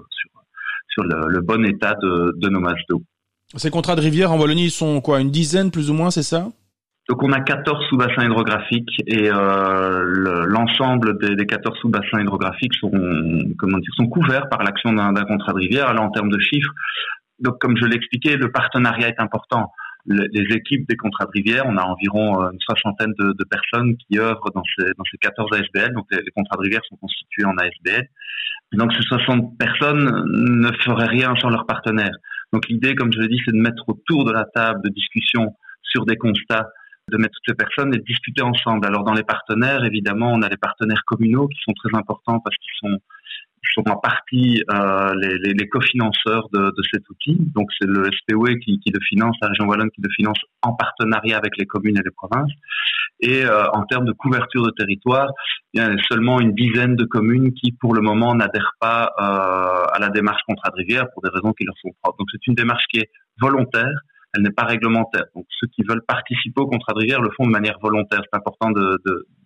[0.88, 3.04] sur, le, le bon état de, de nos masses d'eau.
[3.56, 6.48] Ces contrats de rivière en Wallonie sont quoi Une dizaine plus ou moins, c'est ça?
[7.10, 12.92] Donc on a 14 sous-bassins hydrographiques et euh, l'ensemble des, des, 14 sous-bassins hydrographiques sont,
[13.60, 15.88] comment dire, sont couverts par l'action d'un contrat de rivière.
[15.90, 16.72] Alors en termes de chiffres,
[17.40, 19.72] donc comme je l'expliquais, le partenariat est important.
[20.06, 24.18] les équipes des contrats de rivière, on a environ euh, une soixantaine de, personnes qui
[24.18, 25.94] œuvrent dans ces, dans ces 14 ASBL.
[25.94, 28.08] Donc les, les, contrats de rivière sont constitués en ASBL.
[28.74, 32.16] donc ces 60 personnes ne feraient rien sans leurs partenaires.
[32.54, 35.56] Donc l'idée, comme je l'ai dit, c'est de mettre autour de la table de discussion
[35.82, 36.70] sur des constats,
[37.12, 38.86] de mettre toutes ces personnes et de discuter ensemble.
[38.86, 42.56] Alors dans les partenaires, évidemment, on a les partenaires communaux qui sont très importants parce
[42.58, 43.00] qu'ils sont
[43.74, 47.38] sont en partie euh, les, les, les cofinanceurs de, de, cet outil.
[47.56, 50.74] Donc c'est le SPOE qui, qui, le finance, la région wallonne qui le finance en
[50.74, 52.52] partenariat avec les communes et les provinces.
[53.20, 55.30] Et euh, en termes de couverture de territoire,
[55.74, 59.86] il y a seulement une dizaine de communes qui, pour le moment, n'adhèrent pas euh,
[59.94, 62.18] à la démarche contrat de rivière pour des raisons qui leur sont propres.
[62.20, 63.96] Donc c'est une démarche qui est volontaire,
[64.34, 65.26] elle n'est pas réglementaire.
[65.36, 68.22] Donc ceux qui veulent participer au contrat de rivière le font de manière volontaire.
[68.24, 69.00] C'est important de,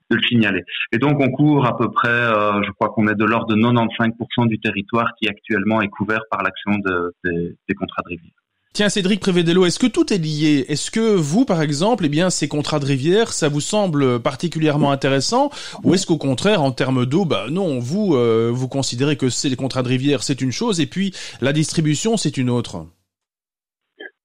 [0.09, 0.63] le signaler.
[0.93, 3.59] Et donc on court à peu près, euh, je crois qu'on est de l'ordre de
[3.59, 8.31] 95% du territoire qui actuellement est couvert par l'action de, des contrats de rivière.
[8.77, 10.63] Tiens, Cédric Prévédelo, est-ce que tout est lié?
[10.67, 14.91] Est-ce que vous, par exemple, eh bien, ces contrats de rivière, ça vous semble particulièrement
[14.91, 15.49] intéressant?
[15.83, 19.55] Ou est-ce qu'au contraire, en termes d'eau, bah non, vous, euh, vous considérez que les
[19.55, 22.85] contrats de rivière, c'est une chose, et puis la distribution, c'est une autre?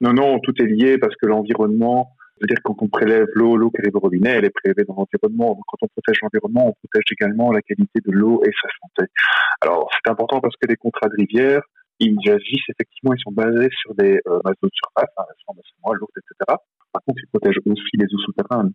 [0.02, 3.80] Non, non, tout est lié parce que l'environnement, c'est-à-dire quand on prélève l'eau, l'eau qui
[3.80, 5.60] arrive au robinet, elle est prélevée dans l'environnement.
[5.68, 9.12] Quand on protège l'environnement, on protège également la qualité de l'eau et sa santé.
[9.60, 11.62] Alors c'est important parce que les contrats de rivière,
[12.00, 16.58] ils agissent effectivement, ils sont basés sur des euh, d'eau de surface, hein, lourdes, etc.
[16.92, 18.72] Par contre, ils protègent aussi les eaux souterraines,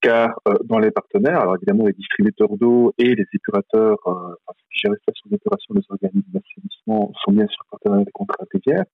[0.00, 4.58] car euh, dans les partenaires, alors évidemment les distributeurs d'eau et les épurateurs, euh, enfin,
[4.70, 8.58] qui gèrent les stations d'épuration des organismes d'assainissement sont bien sûr partenaires des contrats de
[8.58, 8.84] rivière,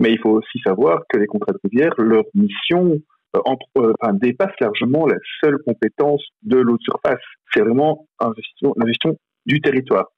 [0.00, 3.00] mais il faut aussi savoir que les contrats de rivière, leur mission
[3.34, 7.22] euh, entre, euh, enfin, dépasse largement la seule compétence de l'eau de surface.
[7.52, 8.30] C'est vraiment la
[8.86, 10.08] gestion du territoire.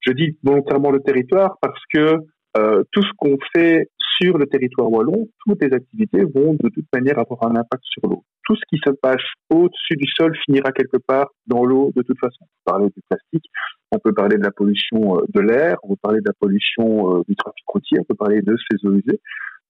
[0.00, 2.18] Je dis volontairement le territoire parce que
[2.56, 3.88] euh, tout ce qu'on fait
[4.18, 8.08] sur le territoire wallon, toutes les activités vont de toute manière avoir un impact sur
[8.08, 8.22] l'eau.
[8.44, 12.18] Tout ce qui se passe au-dessus du sol finira quelque part dans l'eau de toute
[12.18, 12.44] façon.
[12.44, 13.50] On peut parler du plastique,
[13.90, 17.34] on peut parler de la pollution de l'air, on peut parler de la pollution du
[17.34, 19.20] trafic routier, on peut parler de ces eaux usées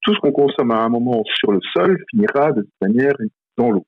[0.04, 3.14] tout ce qu'on consomme à un moment sur le sol finira de toute manière
[3.56, 3.86] dans l'eau.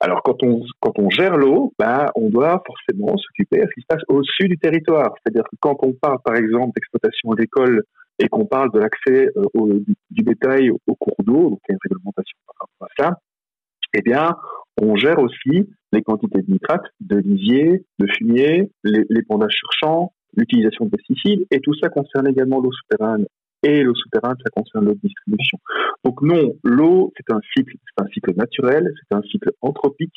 [0.00, 3.80] Alors quand on quand on gère l'eau, ben on doit forcément s'occuper de ce qui
[3.80, 5.14] se passe au-dessus du territoire.
[5.16, 7.82] C'est-à-dire que quand on parle par exemple d'exploitation d'école
[8.18, 11.74] et qu'on parle de l'accès euh, du, bétail au cours d'eau, donc il y a
[11.74, 13.20] une réglementation par rapport à ça,
[13.94, 14.36] eh bien
[14.80, 20.84] on gère aussi les quantités de nitrates, de lisier, de fumier, l'épandage sur champ, l'utilisation
[20.84, 23.26] de pesticides, et tout ça concerne également l'eau souterraine
[23.62, 25.58] et l'eau souterraine, ça concerne l'eau de distribution.
[26.04, 30.14] Donc non, l'eau, c'est un cycle, c'est un cycle naturel, c'est un cycle anthropique.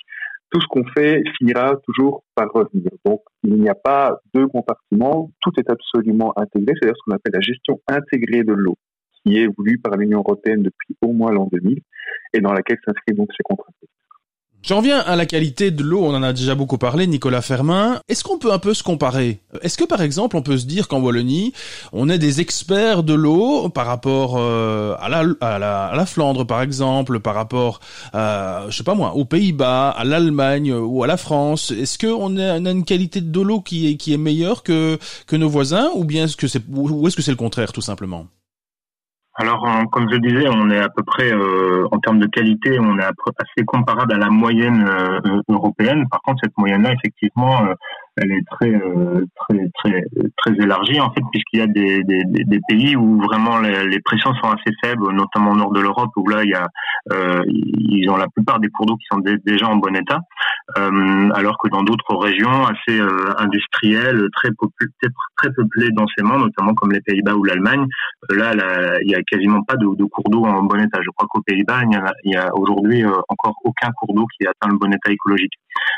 [0.52, 2.92] Tout ce qu'on fait finira toujours par revenir.
[3.06, 7.34] Donc il n'y a pas deux compartiments, tout est absolument intégré, c'est-à-dire ce qu'on appelle
[7.34, 8.78] la gestion intégrée de l'eau,
[9.24, 11.80] qui est voulue par l'Union européenne depuis au moins l'an 2000
[12.34, 13.72] et dans laquelle s'inscrit donc ces contrats.
[14.64, 18.00] J'en reviens à la qualité de l'eau, on en a déjà beaucoup parlé, Nicolas Fermin.
[18.08, 19.40] Est-ce qu'on peut un peu se comparer?
[19.64, 21.52] Est-ce que par exemple on peut se dire qu'en Wallonie,
[21.94, 27.34] on est des experts de l'eau par rapport euh, à, la, Flandre par exemple, par
[27.34, 27.80] rapport,
[28.14, 31.72] à, je sais pas moi, aux Pays-Bas, à l'Allemagne ou à la France?
[31.72, 35.00] Est-ce qu'on a, une qualité de l'eau qui est, meilleure que,
[35.32, 38.28] nos voisins ou bien est-ce que c'est le contraire tout simplement?
[39.36, 43.00] Alors, comme je disais, on est à peu près, euh, en termes de qualité, on
[43.00, 46.06] est assez comparable à la moyenne euh, européenne.
[46.10, 47.74] Par contre, cette moyenne-là, effectivement, euh,
[48.18, 50.04] elle est très euh, très très
[50.38, 54.00] très élargie en fait puisqu'il y a des, des, des, pays où vraiment les, les,
[54.02, 56.68] pressions sont assez faibles, notamment au nord de l'Europe où là il y a
[57.14, 60.20] euh, ils ont la plupart des cours d'eau qui sont déjà en bon état,
[60.78, 64.50] euh, alors que dans d'autres régions assez euh, industrielles, très
[65.38, 67.86] très peuplées densément, notamment comme les Pays-Bas ou l'Allemagne,
[68.32, 68.54] euh, là,
[69.04, 71.00] il y a quasiment pas de, cours d'eau en bon état.
[71.02, 74.70] Je crois qu'aux Pays-Bas il y a, a aujourd'hui encore aucun cours d'eau qui atteint
[74.70, 75.54] le bon état écologique.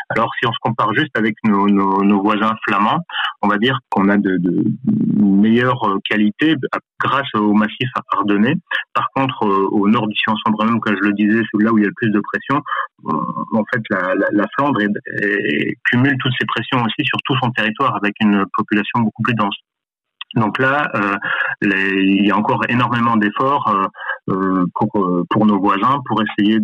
[0.09, 2.99] Alors si on se compare juste avec nos, voisins flamands,
[3.41, 4.39] on va dire qu'on a de,
[5.17, 6.55] meilleures qualités
[6.99, 8.55] grâce au massif ardennais.
[8.93, 10.15] Par contre, euh, au nord du
[10.65, 12.61] même comme je le disais, c'est là où il y a le plus de pression.
[13.07, 14.79] Euh, en fait, la Flandre
[15.89, 19.57] cumule toutes ces pressions aussi sur tout son territoire avec une population beaucoup plus dense.
[20.35, 21.15] Donc là, euh,
[21.61, 23.85] il y a encore énormément d'efforts euh,
[24.29, 24.89] euh pour,
[25.29, 26.59] pour nos voisins pour essayer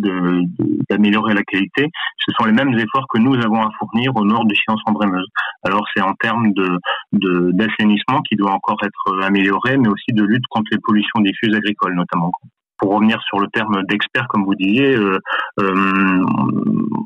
[0.88, 1.88] d'améliorer la qualité.
[2.16, 4.92] Ce sont les mêmes efforts que nous avons à fournir au nord du science en
[4.92, 5.28] Brémeuse.
[5.64, 6.78] Alors c'est en termes de
[7.12, 11.94] d'assainissement qui doit encore être amélioré, mais aussi de lutte contre les pollutions diffuses agricoles
[11.94, 12.32] notamment
[12.80, 15.18] pour revenir sur le terme d'expert, comme vous disiez, euh,
[15.60, 16.24] euh,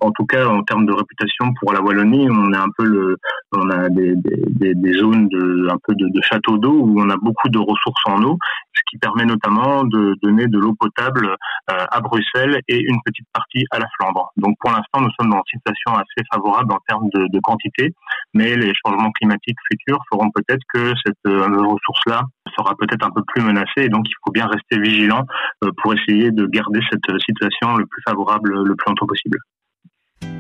[0.01, 3.17] en tout cas en termes de réputation pour la Wallonie, on a un peu le,
[3.57, 7.17] on a des, des, des zones de un peu de, châteaux d'eau où on a
[7.17, 8.39] beaucoup de ressources en eau,
[8.73, 11.37] ce qui permet notamment de donner de l'eau potable
[11.71, 14.31] euh, à Bruxelles et une petite partie à la Flandre.
[14.37, 17.93] Donc pour l'instant, nous sommes dans une situation assez favorable en termes de, de quantité,
[18.33, 22.23] mais les changements climatiques futurs feront peut-être que cette ressource-là
[22.57, 25.25] sera peut-être un peu plus menacée et donc il faut bien rester vigilant
[25.64, 29.39] euh, pour essayer de garder cette euh, situation le plus favorable le plus longtemps possible.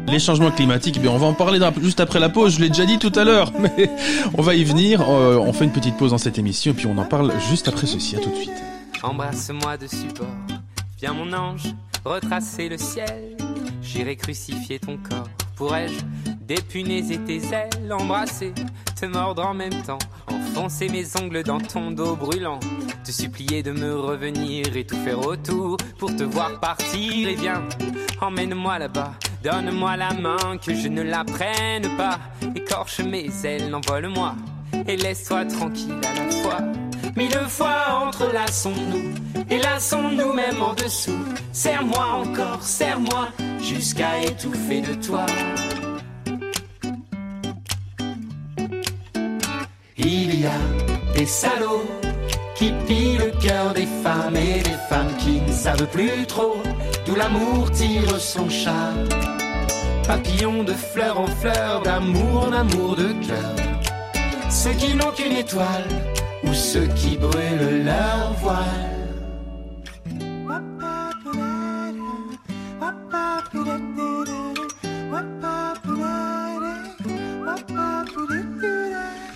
[0.08, 2.84] Les changements climatiques, eh on va en parler juste après la pause, je l'ai déjà
[2.84, 3.90] dit tout à l'heure, mais
[4.36, 5.00] on va y venir.
[5.00, 7.68] Euh, on fait une petite pause dans cette émission et puis on en parle juste
[7.68, 8.16] après ceci.
[8.16, 8.62] À tout de suite.
[9.02, 10.26] Embrasse-moi de support,
[10.98, 11.64] viens mon ange,
[12.04, 13.36] retracer le ciel.
[13.82, 18.52] J'irai crucifier ton corps, pourrais-je dépunaiser tes ailes, embrasser,
[18.98, 22.60] te mordre en même temps, enfoncer mes ongles dans ton dos brûlant,
[23.04, 27.62] te supplier de me revenir et tout faire autour pour te voir partir et viens,
[28.20, 29.14] emmène-moi là-bas.
[29.42, 32.18] Donne-moi la main, que je ne la prenne pas.
[32.56, 34.34] Écorche mes ailes, envole-moi.
[34.88, 36.60] Et laisse-toi tranquille à la fois.
[37.14, 39.12] Mille fois entrelaçons-nous,
[39.50, 41.24] et lassons-nous même en dessous.
[41.52, 43.28] Serre-moi encore, serre-moi,
[43.60, 45.26] jusqu'à étouffer de toi.
[50.06, 51.88] Il y a des salauds
[52.54, 56.56] qui pillent le cœur des femmes et des femmes qui ne savent plus trop
[57.06, 58.92] d'où l'amour tire son chat.
[60.06, 63.54] Papillons de fleur en fleur, d'amour en amour de cœur.
[64.50, 65.88] Ceux qui n'ont qu'une étoile
[66.44, 68.93] ou ceux qui brûlent leur voile.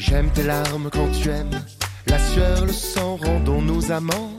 [0.09, 1.51] J'aime tes larmes quand tu aimes,
[2.07, 4.33] la sueur, le sang, rendons nos amants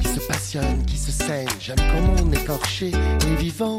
[0.00, 1.46] qui se passionnent, qui se saignent.
[1.60, 3.78] J'aime quand on écorché et vivant.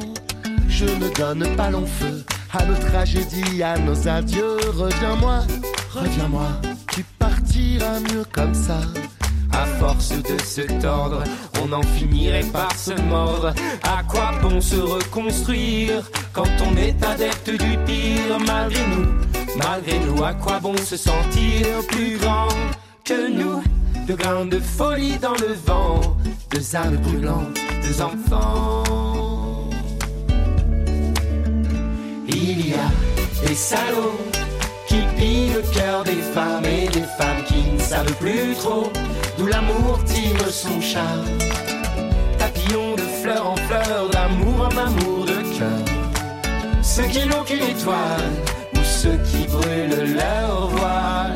[0.69, 4.57] Je ne donne pas long feu à nos tragédies, à nos adieux.
[4.77, 5.41] Reviens-moi,
[5.93, 6.47] reviens-moi,
[6.93, 8.79] tu partiras mieux comme ça.
[9.51, 11.21] À force de se tordre,
[11.61, 13.53] on en finirait par se mordre.
[13.83, 19.34] À quoi bon se reconstruire quand on est adepte du pire malgré nous?
[19.57, 22.49] Malgré nous, à quoi bon se sentir plus grand
[23.03, 23.63] que nous?
[24.07, 26.01] De grains de folie dans le vent,
[26.51, 28.83] deux âmes brûlantes, deux enfants.
[32.27, 34.19] Il y a des salauds
[34.87, 38.91] qui pillent le cœur des femmes et des femmes qui ne savent plus trop
[39.37, 41.25] d'où l'amour tire son charme.
[42.37, 46.83] Papillons de fleur en fleur, d'amour en amour de cœur.
[46.83, 48.31] Ceux qui n'ont qu'une étoile
[48.95, 51.34] ceux qui brûlent leur voile.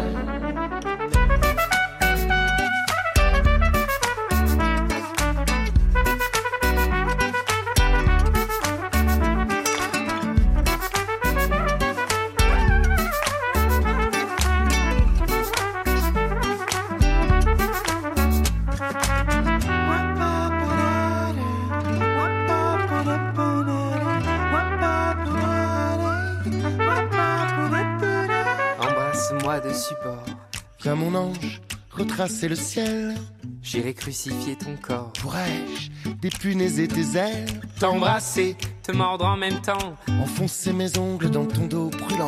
[32.19, 33.15] Retracer le ciel.
[33.61, 35.13] J'irai crucifier ton corps.
[35.21, 37.45] Pourrais-je dépunaiser tes ailes?
[37.79, 39.95] T'embrasser, te mordre en même temps.
[40.21, 42.27] Enfoncer mes ongles dans ton dos brûlant.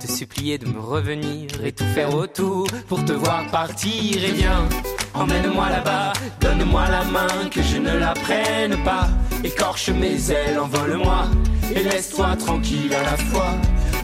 [0.00, 4.24] Te supplier de me revenir et tout faire autour pour te voir partir.
[4.24, 4.68] Et viens,
[5.14, 9.08] emmène-moi là-bas, donne-moi la main, que je ne la prenne pas.
[9.44, 11.28] Écorche mes ailes, envole-moi,
[11.72, 13.54] et laisse-toi tranquille à la fois.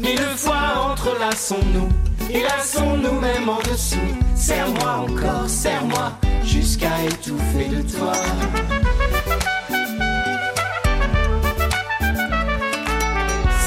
[0.00, 1.88] Mille fois entrelaçons-nous,
[2.30, 3.96] et laissons-nous même en dessous.
[4.34, 6.12] Serre-moi encore, serre-moi,
[6.44, 8.12] jusqu'à étouffer de toi.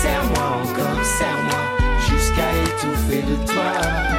[0.02, 1.62] Serre-moi encore, serre-moi,
[2.10, 4.19] jusqu'à étouffer de toi.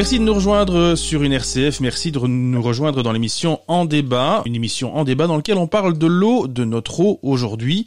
[0.00, 1.80] Merci de nous rejoindre sur une RCF.
[1.80, 5.66] Merci de nous rejoindre dans l'émission En débat, une émission en débat dans laquelle on
[5.66, 7.84] parle de l'eau, de notre eau aujourd'hui.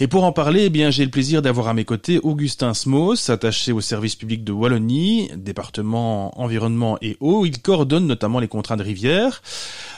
[0.00, 3.30] Et pour en parler, eh bien, j'ai le plaisir d'avoir à mes côtés Augustin Smos,
[3.32, 7.44] attaché au service public de Wallonie, département environnement et eau.
[7.44, 9.42] Il coordonne notamment les contrats de rivière.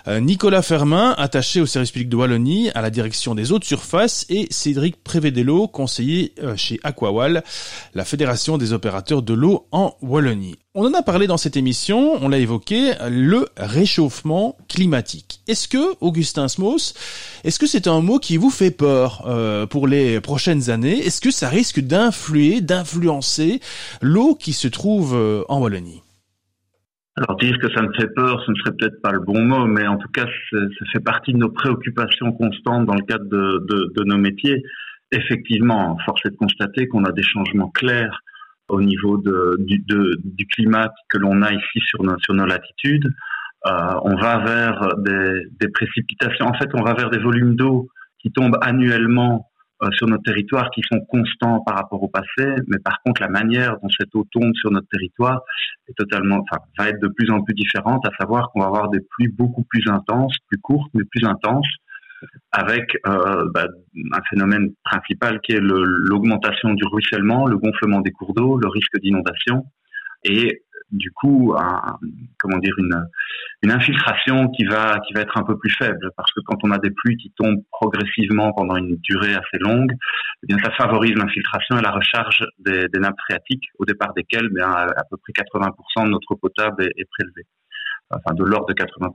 [0.08, 3.64] Euh, Nicolas Fermin, attaché au service public de Wallonie, à la direction des eaux de
[3.64, 7.44] surface, et Cédric Prévédello, conseiller euh, chez Aquawal,
[7.94, 10.56] la fédération des opérateurs de l'eau en Wallonie.
[10.72, 15.40] On en a parlé dans cette émission, on l'a évoqué, le réchauffement climatique.
[15.48, 16.94] Est-ce que, Augustin Smos,
[17.42, 21.20] est-ce que c'est un mot qui vous fait peur euh, pour les prochaines années Est-ce
[21.20, 23.60] que ça risque d'influer, d'influencer
[24.00, 26.02] l'eau qui se trouve euh, en Wallonie?
[27.16, 29.66] Alors dire que ça me fait peur, ce ne serait peut-être pas le bon mot,
[29.66, 34.04] mais en tout cas, ça fait partie de nos préoccupations constantes dans le cadre de,
[34.04, 34.62] nos métiers.
[35.12, 38.20] Effectivement, force est de constater qu'on a des changements clairs
[38.68, 43.12] au niveau du, climat que l'on a ici sur nos, latitudes.
[43.66, 43.70] Euh,
[44.04, 46.46] on va vers des, précipitations.
[46.46, 47.88] En fait, on va vers des volumes d'eau
[48.20, 49.49] qui tombent annuellement
[49.92, 53.76] sur notre territoire qui sont constants par rapport au passé, mais par contre la manière
[53.82, 55.40] dont cette eau tombe sur notre territoire
[55.88, 56.44] est totalement,
[56.78, 59.64] va être de plus en plus différente, à savoir qu'on va avoir des pluies beaucoup
[59.64, 61.68] plus intenses, plus courtes mais plus intenses,
[62.52, 63.66] avec euh, bah,
[64.12, 69.00] un phénomène principal qui est l'augmentation du ruissellement, le gonflement des cours d'eau, le risque
[69.00, 69.64] d'inondation
[70.24, 70.62] et
[70.92, 71.98] du coup un,
[72.38, 76.10] comment dire une, infiltration qui va qui va être un peu plus faible.
[76.16, 79.92] Parce que quand on a des pluies qui tombent progressivement pendant une durée assez longue,
[80.42, 84.54] eh bien ça favorise l'infiltration et la recharge des, nappes phréatiques au départ desquelles eh
[84.54, 87.46] bien à, peu près 80% de notre potable est, est prélevé
[88.10, 89.10] enfin de l'ordre de 80%.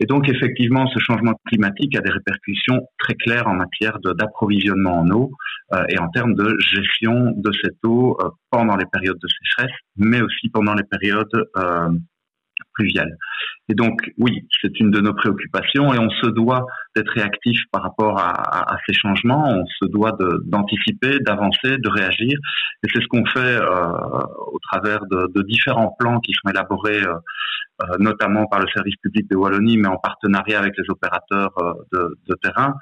[0.00, 5.10] Et donc effectivement, ce changement climatique a des répercussions très claires en matière d'approvisionnement en
[5.10, 5.32] eau
[5.72, 9.76] euh, et en termes de gestion de cette eau euh, pendant les périodes de sécheresse,
[9.96, 11.88] mais aussi pendant les périodes euh,
[13.68, 16.66] Et donc oui, c'est une de nos préoccupations et on se doit
[16.96, 22.38] d'être réactif par rapport à, ces changements, on se doit d'anticiper, d'avancer, de réagir.
[22.82, 23.92] Et c'est ce qu'on fait euh,
[24.52, 27.14] au travers de, de, différents plans qui sont élaborés euh,
[27.82, 31.72] euh, notamment par le service public de Wallonie, mais en partenariat avec les opérateurs euh,
[31.92, 32.74] de, de, terrain.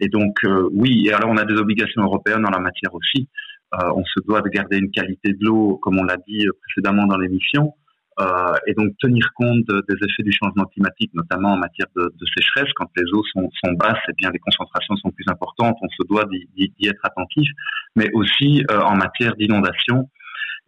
[0.00, 3.28] Et donc, euh, oui, et alors on a des obligations européennes en la matière aussi.
[3.72, 7.16] on se doit de garder une qualité de l'eau, comme on l'a dit précédemment dans
[7.16, 7.74] l'émission,
[8.20, 12.70] euh, et donc tenir compte des effets du changement climatique, notamment en matière de, sécheresse.
[12.76, 15.76] Quand les eaux sont, basses, et eh bien les concentrations sont plus importantes.
[15.82, 17.48] On se doit d'y être attentif,
[17.96, 20.08] mais aussi euh, en matière d'inondation.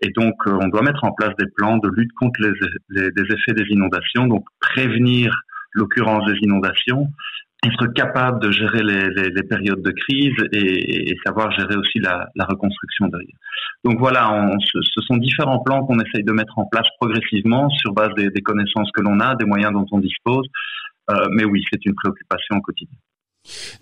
[0.02, 3.22] Et donc, euh, on doit mettre en place des plans de lutte contre les, les
[3.32, 5.34] effets des inondations, donc prévenir
[5.72, 7.08] l'occurrence des inondations,
[7.66, 11.98] être capable de gérer les, les, les périodes de crise et, et, savoir gérer aussi
[11.98, 13.36] la, la reconstruction derrière.
[13.84, 17.68] Donc voilà, on, ce, ce, sont différents plans qu'on essaye de mettre en place progressivement
[17.70, 20.46] sur base des, des connaissances que l'on a, des moyens dont on dispose.
[21.10, 22.96] Euh, mais oui, c'est une préoccupation au quotidien.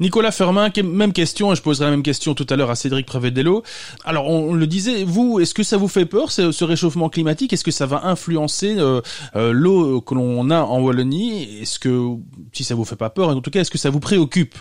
[0.01, 3.07] Nicolas Fermin, même question, et je poserai la même question tout à l'heure à Cédric
[3.07, 3.63] Prévedello.
[4.05, 7.53] Alors, on, le disait, vous, est-ce que ça vous fait peur, ce, ce réchauffement climatique?
[7.53, 9.01] Est-ce que ça va influencer euh,
[9.37, 11.61] euh, l'eau que l'on a en Wallonie?
[11.63, 12.17] Est-ce que,
[12.53, 14.57] si ça vous fait pas peur, en tout cas, est-ce que ça vous préoccupe?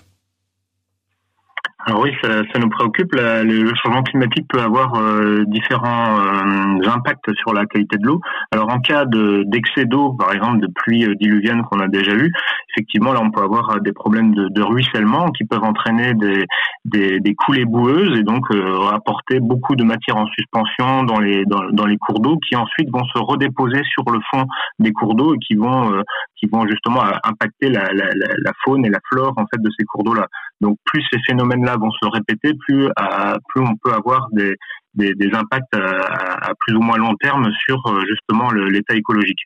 [1.86, 3.14] Alors oui, ça, ça, nous préoccupe.
[3.14, 8.22] le changement climatique peut avoir euh, différents euh, impacts sur la qualité de l'eau.
[8.52, 12.32] Alors en cas d'excès d'eau, par exemple de pluie euh, diluvienne qu'on a déjà eu,
[12.70, 16.46] effectivement là on peut avoir des problèmes de, de ruissellement qui peuvent entraîner des,
[16.86, 18.46] des, des coulées boueuses et donc
[18.94, 23.04] apporter beaucoup de matière en suspension dans les dans, les cours d'eau qui ensuite vont
[23.06, 24.46] se redéposer sur le fond
[24.80, 25.92] des cours d'eau et qui vont
[26.36, 29.86] qui vont justement impacter la, la, la, faune et la flore en fait de ces
[29.86, 30.28] cours d'eau là.
[30.62, 34.56] Donc plus ces phénomènes-là vont se répéter, plus, à, plus on peut avoir des,
[34.94, 39.40] des, des impacts à, à, plus ou moins long terme sur euh, justement l'état écologique.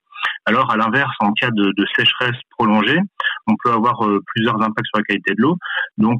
[0.45, 2.99] Alors à l'inverse, en cas de, de, sécheresse prolongée,
[3.47, 3.95] on peut avoir
[4.27, 5.57] plusieurs impacts sur la qualité de l'eau.
[5.97, 6.19] Donc,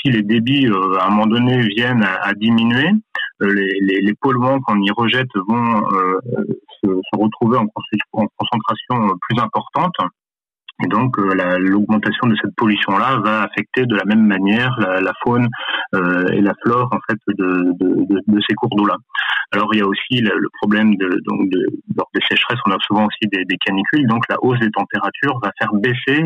[0.00, 0.68] si les débits
[1.00, 2.90] à un moment donné viennent à, diminuer,
[3.40, 5.88] les, les, les, polluants qu'on y rejette vont
[6.82, 7.66] se, se, retrouver en
[8.36, 9.94] concentration plus importante.
[10.84, 15.12] Et donc euh, l'augmentation de cette pollution-là va affecter de la même manière la, la
[15.24, 15.48] faune
[15.94, 18.96] euh, et la flore en fait de, de, de, de ces cours d'eau-là.
[19.52, 21.66] Alors il y a aussi le, le problème de, donc de,
[21.96, 25.40] lors des sécheresses, on a souvent aussi des, des, canicules, donc la hausse des températures
[25.42, 26.22] va faire baisser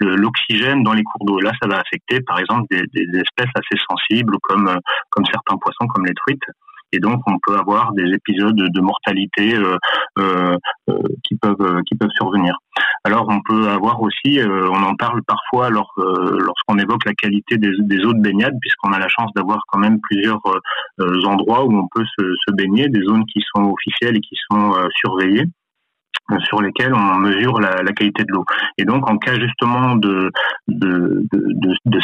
[0.00, 1.40] l'oxygène le, dans les cours d'eau.
[1.40, 4.74] Là, ça va affecter par exemple des, des espèces assez sensibles comme
[5.10, 6.44] comme certains poissons comme les truites
[6.92, 9.76] et donc on peut avoir des épisodes de mortalité euh,
[10.18, 10.56] euh,
[10.88, 12.56] euh qui peuvent euh, qui peuvent survenir.
[13.04, 18.04] Alors on peut avoir aussi, on en parle parfois lors, lorsqu'on évoque la qualité des,
[18.04, 20.40] eaux de baignade, puisqu'on a la chance d'avoir quand même plusieurs
[21.24, 25.46] endroits où on peut se, baigner, des zones qui sont officielles et qui sont surveillées
[26.40, 28.44] sur lesquels on mesure la, qualité de l'eau.
[28.78, 30.30] Et donc, en cas justement de,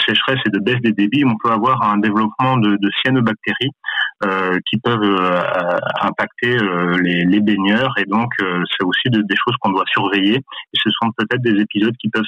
[0.07, 4.79] sécheresse et de baisse des débits, on peut avoir un développement de, cyanobactéries euh, qui
[4.81, 7.95] peuvent euh, impacter euh, les, les, baigneurs.
[7.99, 10.37] Et donc, euh, c'est aussi des choses qu'on doit surveiller.
[10.37, 12.25] Et ce sont peut-être des épisodes qui peuvent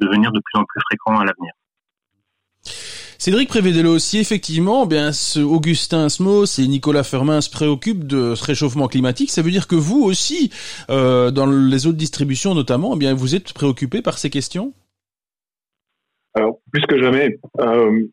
[0.00, 1.52] devenir de plus en plus fréquents à l'avenir.
[3.20, 8.36] Cédric Prévédélo aussi, effectivement, eh bien, ce Augustin Smos et Nicolas Fermin se préoccupent de
[8.36, 9.30] ce réchauffement climatique.
[9.30, 10.52] Ça veut dire que vous aussi,
[10.88, 14.72] euh, dans les autres distributions notamment, eh bien, vous êtes préoccupés par ces questions?
[16.34, 17.40] Alors, plus que jamais.
[17.58, 18.06] Euh,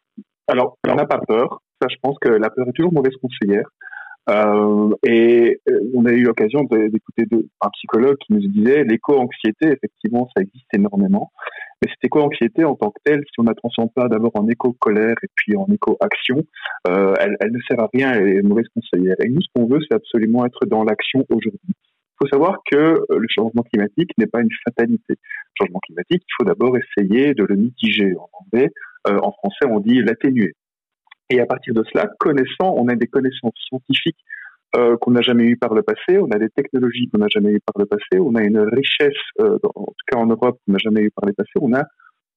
[0.47, 1.61] alors, on n'a pas peur.
[1.81, 3.65] Ça, je pense que la peur est toujours mauvaise conseillère.
[4.27, 7.27] Euh, et euh, on a eu l'occasion d'écouter
[7.61, 11.31] un psychologue qui nous disait l'éco-anxiété, effectivement, ça existe énormément.
[11.81, 14.47] Mais cette éco-anxiété en tant que telle, si on ne la transforme pas d'abord en
[14.47, 16.43] éco-colère et puis en éco-action,
[16.87, 19.15] euh, elle, elle, ne sert à rien, elle est mauvaise conseillère.
[19.23, 21.75] Et nous, ce qu'on veut, c'est absolument être dans l'action aujourd'hui.
[22.15, 25.15] Il faut savoir que le changement climatique n'est pas une fatalité.
[25.17, 28.15] Le changement climatique, il faut d'abord essayer de le mitiger.
[28.15, 28.69] En anglais,
[29.09, 30.53] euh, en français, on dit l'atténuer.
[31.29, 34.19] Et à partir de cela, connaissant, on a des connaissances scientifiques
[34.75, 37.51] euh, qu'on n'a jamais eues par le passé, on a des technologies qu'on n'a jamais
[37.51, 40.73] eues par le passé, on a une richesse, euh, en tout cas en Europe, qu'on
[40.73, 41.83] n'a jamais eu par le passé, on a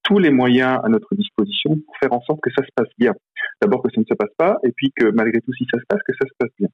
[0.03, 3.13] tous les moyens à notre disposition pour faire en sorte que ça se passe bien.
[3.61, 5.85] D'abord que ça ne se passe pas, et puis que malgré tout, si ça se
[5.87, 6.69] passe, que ça se passe bien.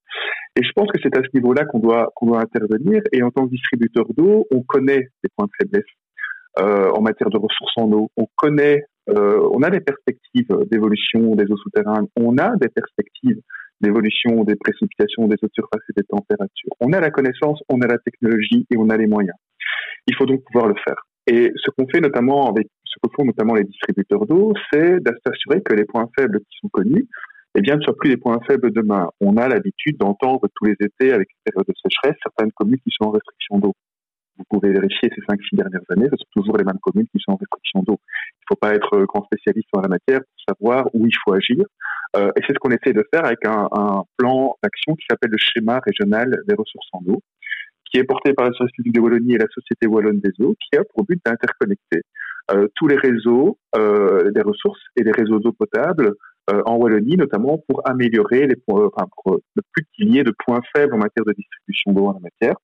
[0.55, 3.01] Et je pense que c'est à ce niveau-là qu'on doit, qu'on doit intervenir.
[3.11, 5.91] Et en tant que distributeur d'eau, on connaît les points de faiblesse
[6.59, 8.09] euh, en matière de ressources en eau.
[8.15, 13.39] On connaît euh, on a des perspectives d'évolution des eaux souterraines, on a des perspectives
[13.81, 16.71] d'évolution des précipitations, des eaux de surface et des températures.
[16.79, 19.35] On a la connaissance, on a la technologie et on a les moyens.
[20.07, 21.05] Il faut donc pouvoir le faire.
[21.27, 25.61] Et ce qu'on fait notamment avec ce que font notamment les distributeurs d'eau, c'est d'assurer
[25.63, 27.07] que les points faibles qui sont connus,
[27.57, 29.09] eh bien, ne soient plus les points faibles demain.
[29.21, 32.91] On a l'habitude d'entendre tous les étés, avec une période de sécheresse, certaines communes qui
[32.91, 33.73] sont en restriction d'eau
[34.37, 37.19] vous pouvez vérifier ces cinq, six dernières années, ce sont toujours les mêmes communes qui
[37.19, 37.99] sont en restriction d'eau.
[37.99, 41.33] Il ne faut pas être grand spécialiste en la matière pour savoir où il faut
[41.33, 41.65] agir.
[42.15, 45.31] Euh, et c'est ce qu'on essaie de faire avec un, un plan d'action qui s'appelle
[45.31, 47.21] le schéma régional des ressources en eau,
[47.91, 50.55] qui est porté par la Société publique de Wallonie et la Société wallonne des eaux,
[50.59, 52.01] qui a pour but d'interconnecter
[52.51, 56.13] euh, tous les réseaux euh, des ressources et des réseaux d'eau potable
[56.51, 60.23] euh, en Wallonie, notamment pour améliorer les points, enfin, pour ne plus qu'il y ait
[60.23, 62.55] de points faibles en matière de distribution d'eau en la matière.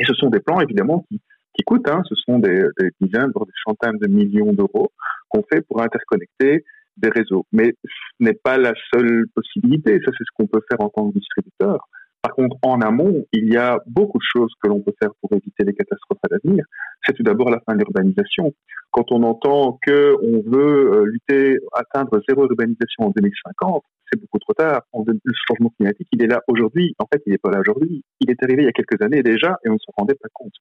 [0.00, 1.20] Et ce sont des plans, évidemment, qui,
[1.66, 1.88] coûtent.
[1.88, 2.02] Hein.
[2.08, 4.90] Ce sont des, des dizaines, voire des centaines de millions d'euros
[5.28, 6.64] qu'on fait pour interconnecter
[6.96, 7.46] des réseaux.
[7.52, 10.00] Mais ce n'est pas la seule possibilité.
[10.04, 11.86] Ça, c'est ce qu'on peut faire en tant que distributeur.
[12.22, 15.32] Par contre, en amont, il y a beaucoup de choses que l'on peut faire pour
[15.32, 16.64] éviter les catastrophes à l'avenir.
[17.04, 18.52] C'est tout d'abord la fin de l'urbanisation.
[18.90, 24.38] Quand on entend que on veut euh, lutter, atteindre zéro urbanisation en 2050, c'est beaucoup
[24.38, 24.82] trop tard.
[24.94, 26.94] Le changement climatique, il est là aujourd'hui.
[26.98, 28.04] En fait, il n'est pas là aujourd'hui.
[28.20, 30.28] Il est arrivé il y a quelques années déjà et on ne se rendait pas
[30.34, 30.52] compte.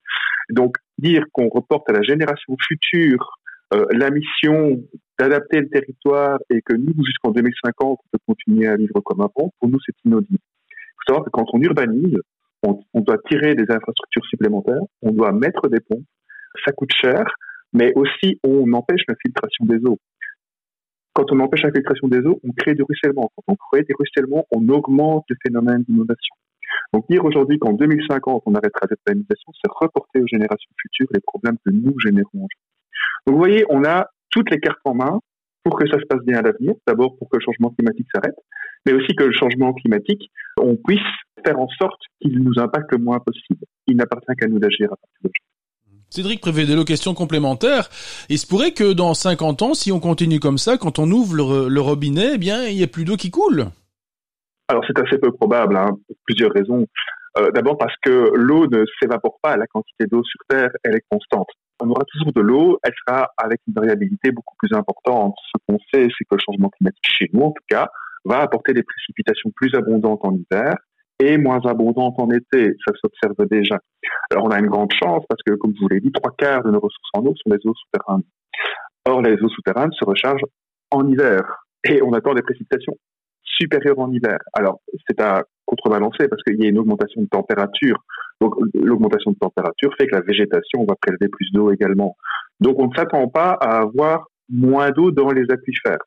[0.49, 3.39] Donc, dire qu'on reporte à la génération future
[3.73, 4.81] euh, la mission
[5.19, 9.51] d'adapter le territoire et que nous, jusqu'en 2050, on peut continuer à vivre comme avant,
[9.59, 10.39] pour nous, c'est inaudible.
[11.07, 12.17] Faut savoir que quand on urbanise,
[12.63, 16.03] on, doit tirer des infrastructures supplémentaires, on doit mettre des ponts,
[16.65, 17.23] ça coûte cher,
[17.73, 19.99] mais aussi on empêche l'infiltration des eaux.
[21.13, 23.31] Quand on empêche l'infiltration des eaux, on crée du ruissellement.
[23.35, 26.35] Quand on crée du ruissellement, on augmente le phénomène d'inondation.
[26.93, 31.57] Donc dire aujourd'hui qu'en 2050, on arrêtera planification, c'est reporter aux générations futures les problèmes
[31.65, 32.59] que nous générons aujourd'hui.
[33.25, 35.19] Donc vous voyez, on a toutes les cartes en main
[35.63, 36.73] pour que ça se passe bien à l'avenir.
[36.87, 38.35] D'abord pour que le changement climatique s'arrête,
[38.85, 40.99] mais aussi que le changement climatique, on puisse
[41.45, 43.65] faire en sorte qu'il nous impacte le moins possible.
[43.87, 45.49] Il n'appartient qu'à nous d'agir à partir d'aujourd'hui.
[46.09, 47.89] Cédric Prévédélo, question complémentaire.
[48.29, 51.35] Il se pourrait que dans 50 ans, si on continue comme ça, quand on ouvre
[51.69, 53.65] le, robinet, eh bien, il n'y a plus d'eau qui coule.
[54.67, 56.87] Alors c'est assez peu probable, hein, pour plusieurs raisons.
[57.37, 61.05] Euh, D'abord parce que l'eau ne s'évapore pas, la quantité d'eau sur Terre, elle est
[61.09, 61.47] constante.
[61.79, 65.35] On aura toujours de l'eau, elle sera avec une variabilité beaucoup plus importante.
[65.45, 67.87] Ce qu'on sait, c'est que le changement climatique chez nous, en tout cas,
[68.25, 70.75] va apporter des précipitations plus abondantes en hiver
[71.19, 72.73] et moins abondantes en été.
[72.87, 73.79] Ça s'observe déjà.
[74.31, 76.63] Alors on a une grande chance parce que, comme je vous l'ai dit, trois quarts
[76.63, 78.23] de nos ressources en eau sont des eaux souterraines.
[79.05, 80.45] Or, les eaux souterraines se rechargent
[80.91, 81.41] en hiver
[81.83, 82.95] et on attend des précipitations
[83.43, 84.37] supérieures en hiver.
[84.53, 87.97] Alors, c'est à contrebalancer parce qu'il y a une augmentation de température.
[88.41, 92.15] Donc, l'augmentation de température fait que la végétation va prélever plus d'eau également.
[92.59, 95.99] Donc, on ne s'attend pas à avoir moins d'eau dans les aquifères.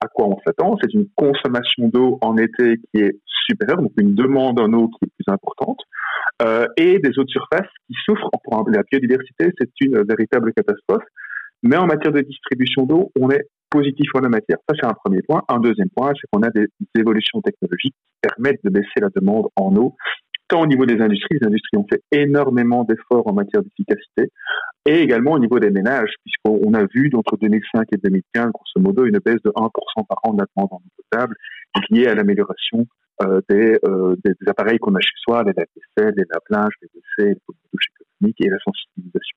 [0.00, 4.14] À quoi on s'attend, c'est une consommation d'eau en été qui est supérieure, donc une
[4.14, 5.78] demande en eau qui est plus importante,
[6.42, 8.30] euh, et des eaux de surface qui souffrent.
[8.44, 11.04] Pour la biodiversité, c'est une véritable catastrophe.
[11.62, 14.58] Mais en matière de distribution d'eau, on est positif en la matière.
[14.68, 15.42] Ça, c'est un premier point.
[15.48, 16.66] Un deuxième point, c'est qu'on a des
[16.98, 19.94] évolutions technologiques qui permettent de baisser la demande en eau,
[20.60, 24.30] au niveau des industries, les industries ont fait énormément d'efforts en matière d'efficacité,
[24.86, 29.04] et également au niveau des ménages, puisqu'on a vu d'entre 2005 et 2015, grosso modo,
[29.04, 29.70] une baisse de 1%
[30.08, 31.36] par an de la demande en eau potable,
[31.90, 32.86] liée à l'amélioration
[33.22, 37.34] euh, des, euh, des, appareils qu'on a chez soi, les lave-vaisselle, les lave-linges, les WC,
[37.34, 39.36] les douches économiques et la sensibilisation.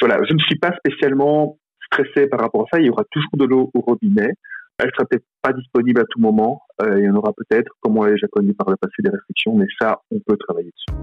[0.00, 2.80] Voilà, je ne suis pas spécialement stressé par rapport à ça.
[2.80, 4.34] Il y aura toujours de l'eau au robinet.
[4.78, 6.62] Elle sera peut-être pas disponible à tout moment.
[6.84, 9.54] Il y en aura peut-être, comme on l'a déjà connu par le passé, des restrictions,
[9.56, 10.98] mais ça, on peut travailler dessus.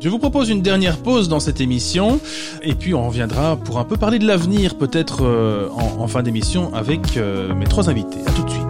[0.00, 2.20] Je vous propose une dernière pause dans cette émission
[2.62, 6.22] et puis on reviendra pour un peu parler de l'avenir peut-être euh, en, en, fin
[6.22, 8.20] d'émission avec euh, mes trois invités.
[8.26, 8.67] À tout de suite.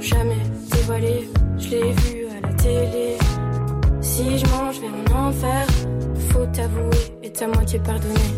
[0.00, 1.28] Jamais dévoilée.
[1.58, 3.16] Je l'ai vu à la télé.
[4.00, 5.66] Si je mange vers un enfer,
[6.30, 8.32] faut t'avouer et ta moitié pardonner.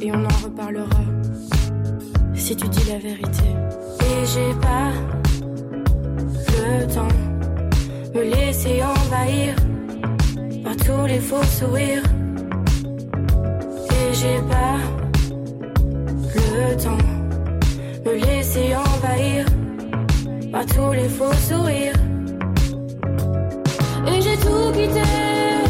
[0.00, 1.00] Et on en reparlera
[2.34, 3.48] si tu dis la vérité.
[4.00, 4.90] Et j'ai pas
[6.64, 7.14] le temps
[8.14, 9.54] me laisser envahir
[10.64, 12.02] par tous les faux sourires.
[13.90, 14.78] Et j'ai pas
[16.24, 17.04] le temps
[18.04, 19.46] me laisser envahir
[20.52, 21.94] par tous les faux sourires.
[24.06, 25.61] Et j'ai tout quitté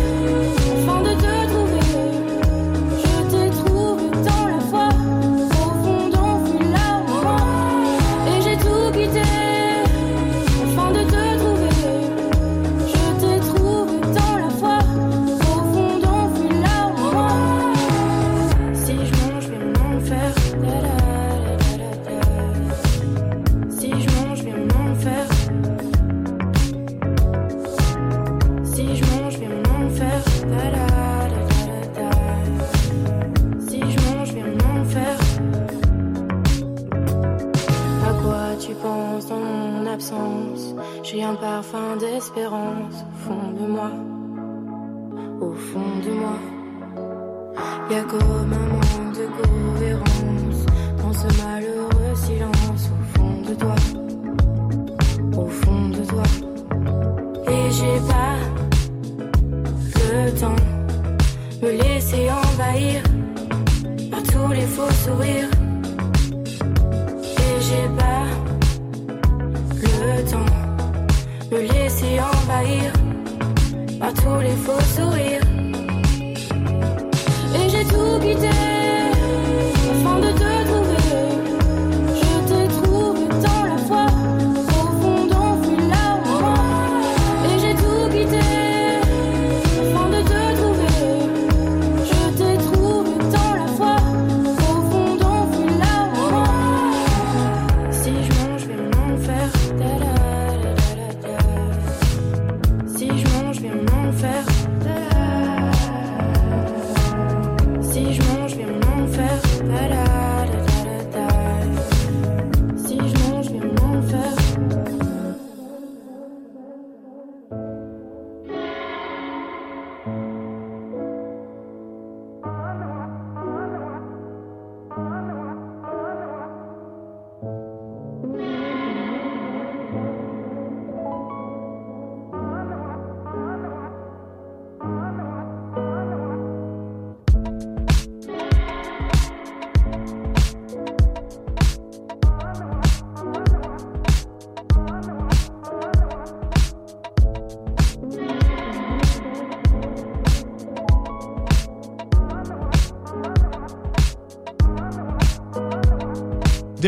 [47.93, 48.32] Y a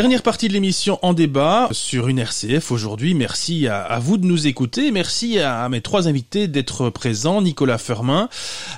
[0.04, 3.14] Dernière partie de l'émission en débat sur une RCF aujourd'hui.
[3.14, 4.90] Merci à, vous de nous écouter.
[4.90, 7.40] Merci à, mes trois invités d'être présents.
[7.40, 8.28] Nicolas Fermin,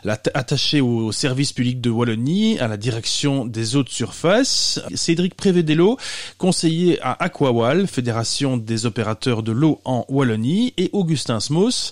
[0.04, 4.80] attaché au service public de Wallonie, à la direction des eaux de surface.
[4.94, 5.98] Cédric Prévédello,
[6.38, 10.74] conseiller à Aquawal, Fédération des opérateurs de l'eau en Wallonie.
[10.76, 11.90] Et Augustin Smos,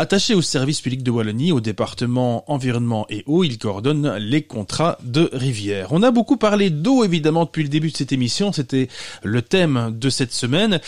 [0.00, 4.96] Attaché au service public de Wallonie, au département environnement et eau, il coordonne les contrats
[5.02, 5.88] de rivière.
[5.90, 8.86] On a beaucoup parlé d'eau évidemment depuis le début de cette émission, c'était
[9.24, 10.78] le thème de cette semaine.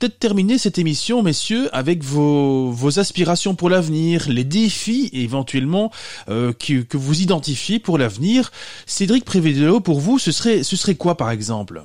[0.00, 5.92] Peut-être terminer cette émission, messieurs, avec vos, vos aspirations pour l'avenir, les défis éventuellement
[6.28, 8.50] euh, que, que vous identifiez pour l'avenir.
[8.84, 11.84] Cédric Prévédéo, pour vous, ce serait, ce serait quoi par exemple?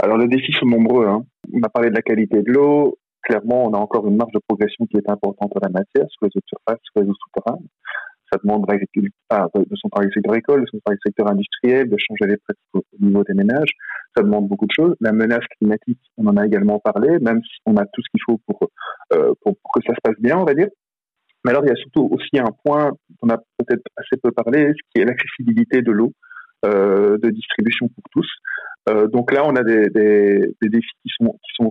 [0.00, 1.08] Alors les défis sont nombreux.
[1.08, 1.24] Hein.
[1.52, 4.40] On a parlé de la qualité de l'eau, clairement, on a encore une marge de
[4.46, 7.14] progression qui est importante en la matière, sur les eaux de surface, sur les eaux
[7.14, 7.66] souterraines.
[8.32, 8.64] Ça demande
[9.28, 12.74] ah, de son travail secteur agricole, de son travail secteur industriel, de changer les pratiques
[12.74, 13.70] au niveau des ménages.
[14.16, 14.94] Ça demande beaucoup de choses.
[15.00, 18.22] La menace climatique, on en a également parlé, même si on a tout ce qu'il
[18.24, 18.70] faut pour,
[19.12, 20.68] euh, pour, que ça se passe bien, on va dire.
[21.44, 24.30] Mais alors, il y a surtout aussi un point dont on a peut-être assez peu
[24.30, 26.12] parlé, ce qui est l'accessibilité de l'eau,
[26.64, 28.28] euh, de distribution pour tous.
[28.88, 29.88] Euh, donc là, on a des,
[30.62, 31.70] défis qui sont, qui sont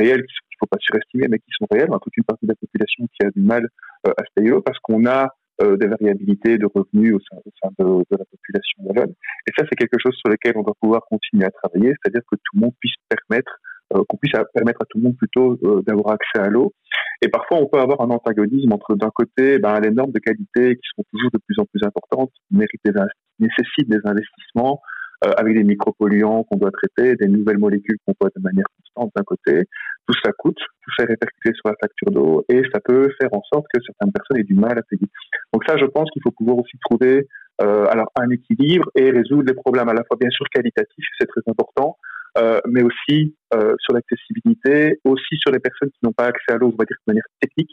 [0.00, 1.88] réels, qu'il ne faut pas surestimer, mais qui sont réels.
[1.92, 3.68] A toute une partie de la population qui a du mal
[4.06, 5.28] euh, à se payer parce qu'on a
[5.62, 9.14] euh, des variabilités de revenus au sein, de, la population wallonne.
[9.46, 12.36] Et ça, c'est quelque chose sur lequel on doit pouvoir continuer à travailler, c'est-à-dire que
[12.36, 13.52] tout le monde puisse permettre,
[13.94, 16.72] euh, qu'on puisse permettre à tout le monde plutôt d'avoir accès à l'eau.
[17.20, 20.76] Et parfois, on peut avoir un antagonisme entre, d'un côté, ben, les normes de qualité
[20.76, 22.92] qui sont toujours de plus en plus importantes, méritent des,
[23.38, 24.80] nécessitent des investissements,
[25.22, 29.22] avec des micropolluants qu'on doit traiter, des nouvelles molécules qu'on voit de manière constante d'un
[29.22, 29.66] côté.
[30.06, 33.32] Tout ça coûte, tout ça est répercuté sur la facture d'eau et ça peut faire
[33.32, 35.08] en sorte que certaines personnes aient du mal à payer.
[35.52, 37.28] Donc ça, je pense qu'il faut pouvoir aussi trouver
[37.62, 41.26] euh, alors un équilibre et résoudre les problèmes à la fois bien sûr qualitatifs, c'est
[41.26, 41.98] très important,
[42.38, 46.56] euh, mais aussi euh, sur l'accessibilité, aussi sur les personnes qui n'ont pas accès à
[46.56, 47.70] l'eau, on va dire de manière technique,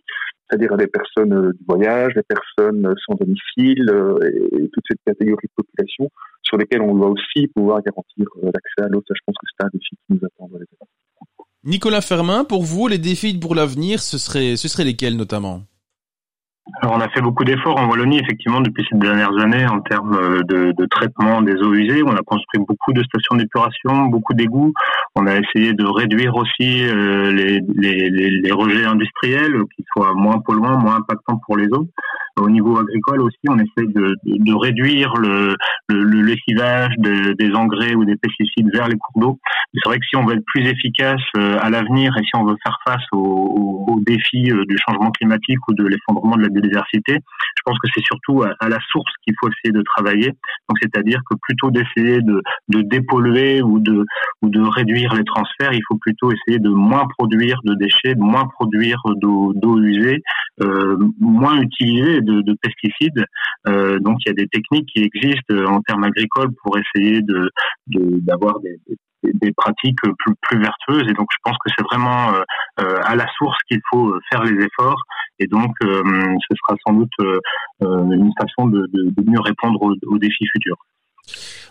[0.50, 3.86] c'est-à-dire les personnes euh, du voyage, les personnes sans domicile
[4.24, 6.10] et, et, toute cette catégorie de population
[6.48, 9.04] sur lesquelles on doit aussi pouvoir garantir l'accès à l'eau.
[9.08, 10.90] Ça, je pense que c'est un défi qui nous attend dans les années.
[11.64, 15.64] Nicolas Fermin, pour vous, les défis pour l'avenir, ce serait, ce seraient lesquels notamment?
[16.82, 20.16] Alors on a fait beaucoup d'efforts en Wallonie effectivement depuis ces dernières années en termes
[20.16, 22.04] euh, de, de, traitement des eaux usées.
[22.04, 24.74] On a construit beaucoup de stations d'épuration, beaucoup d'égouts.
[25.16, 30.40] On a essayé de réduire aussi euh, les, les, les, rejets industriels, qui soient moins
[30.40, 31.88] polluants, moins impactants pour les eaux.
[32.38, 35.56] Au niveau agricole aussi, on essaie de, de, réduire le,
[35.90, 39.40] le, lessivage des engrais ou des pesticides vers les cours d'eau.
[39.74, 42.46] C'est vrai que si on veut être plus efficace euh, à l'avenir et si on
[42.46, 47.14] veut faire face aux, aux défis du changement climatique ou de l'effondrement de la biodiversité.
[47.14, 50.28] Je pense que c'est surtout à, la source qu'il faut essayer de travailler.
[50.70, 54.06] Donc, c'est-à-dire que plutôt d'essayer de, de dépolluer ou de,
[54.42, 58.22] ou de réduire les transferts, il faut plutôt essayer de moins produire de déchets, de
[58.22, 60.22] moins produire d'eau usée,
[60.62, 63.26] euh, moins utiliser de, de pesticides.
[63.68, 67.52] Euh, donc, il y a des techniques qui existent en termes agricoles pour essayer de
[67.88, 68.80] d'avoir des,
[69.24, 71.10] des, pratiques plus, plus vertueuses.
[71.10, 72.42] Et donc, je pense que c'est vraiment euh,
[72.82, 75.02] euh, à la source qu'il faut faire les efforts.
[75.40, 76.02] Et donc, euh,
[76.50, 77.12] ce sera sans doute
[77.82, 80.78] une façon de, de, mieux répondre aux, défis futurs.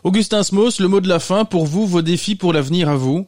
[0.05, 3.27] Augustin Smos, le mot de la fin pour vous, vos défis pour l'avenir à vous?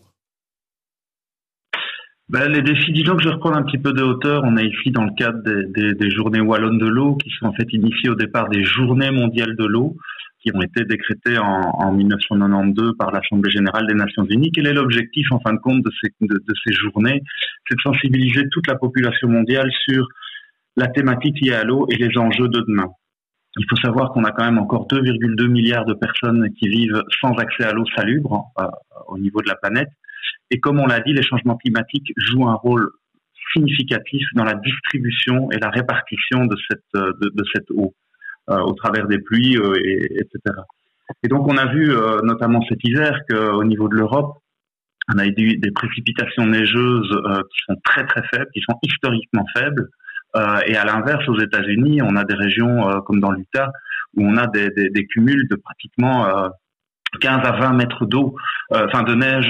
[2.28, 4.42] Ben, les défis, disons que je reprends un petit peu de hauteur.
[4.44, 7.46] On est ici dans le cadre des, des, des journées wallonnes de l'eau, qui sont
[7.46, 9.96] en fait initiées au départ des journées mondiales de l'eau
[10.40, 14.52] qui ont été décrétées en, en, 1992 par l'Assemblée générale des Nations unies.
[14.52, 17.22] Quel est l'objectif, en fin de compte, de ces, de, ces journées?
[17.68, 20.06] C'est de sensibiliser toute la population mondiale sur
[20.76, 22.88] la thématique liée à l'eau et les enjeux de demain.
[23.56, 27.32] Il faut savoir qu'on a quand même encore 2,2 milliards de personnes qui vivent sans
[27.32, 28.66] accès à l'eau salubre euh,
[29.08, 29.88] au niveau de la planète.
[30.50, 32.88] Et comme on l'a dit, les changements climatiques jouent un rôle
[33.52, 37.94] significatif dans la distribution et la répartition de cette, de, de cette eau.
[38.50, 40.56] Euh, au travers des pluies, euh, et, etc.
[41.22, 44.38] Et donc on a vu euh, notamment cet hiver qu'au niveau de l'Europe,
[45.14, 47.10] on a eu des précipitations neigeuses
[47.50, 49.88] qui sont très très faibles, qui sont historiquement faibles.
[50.66, 53.70] et à l'inverse, aux États-Unis, on a des régions comme dans l'Utah
[54.16, 56.50] où on a des, des, des cumuls de pratiquement
[57.20, 58.36] 15 à 20 mètres d'eau,
[58.70, 59.48] enfin de neige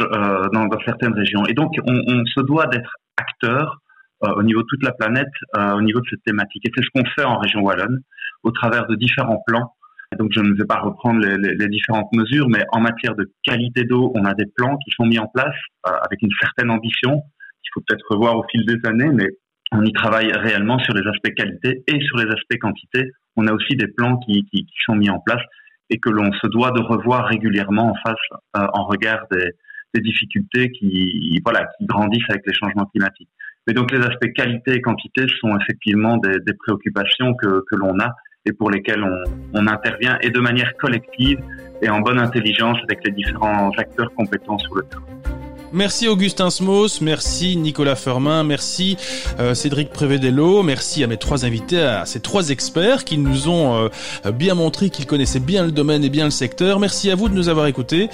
[0.52, 1.44] dans, dans, certaines régions.
[1.46, 3.78] Et donc on, on se doit d'être acteur
[4.22, 6.66] au niveau de toute la planète, au niveau de cette thématique.
[6.66, 8.00] Et c'est ce qu'on fait en région wallonne
[8.42, 9.74] au travers de différents plans.
[10.16, 13.30] Donc je ne vais pas reprendre les, les, les différentes mesures, mais en matière de
[13.44, 15.54] qualité d'eau, on a des plans qui sont mis en place
[15.86, 17.20] euh, avec une certaine ambition
[17.62, 19.28] qu'il faut peut-être revoir au fil des années, mais
[19.70, 23.10] on y travaille réellement sur les aspects qualité et sur les aspects quantité.
[23.36, 25.42] On a aussi des plans qui, qui, qui sont mis en place
[25.90, 29.52] et que l'on se doit de revoir régulièrement en face, en regard des,
[29.94, 33.28] des difficultés qui, voilà, qui grandissent avec les changements climatiques.
[33.66, 37.98] Mais donc les aspects qualité et quantité sont effectivement des, des préoccupations que, que l'on
[38.00, 38.14] a
[38.46, 39.22] et pour lesquelles on,
[39.52, 41.38] on, intervient et de manière collective
[41.82, 45.37] et en bonne intelligence avec les différents acteurs compétents sur le terrain.
[45.72, 48.96] Merci Augustin Smos, merci Nicolas Fermin, merci
[49.38, 53.76] euh, Cédric Prévedello, merci à mes trois invités, à ces trois experts qui nous ont
[53.76, 56.80] euh, bien montré qu'ils connaissaient bien le domaine et bien le secteur.
[56.80, 58.08] Merci à vous de nous avoir écoutés.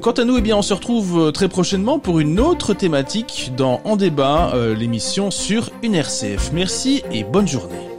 [0.00, 3.52] Quant à nous, eh bien, on se retrouve euh, très prochainement pour une autre thématique
[3.56, 6.50] dans En débat, l'émission sur une RCF.
[6.52, 7.89] Merci et bonne journée.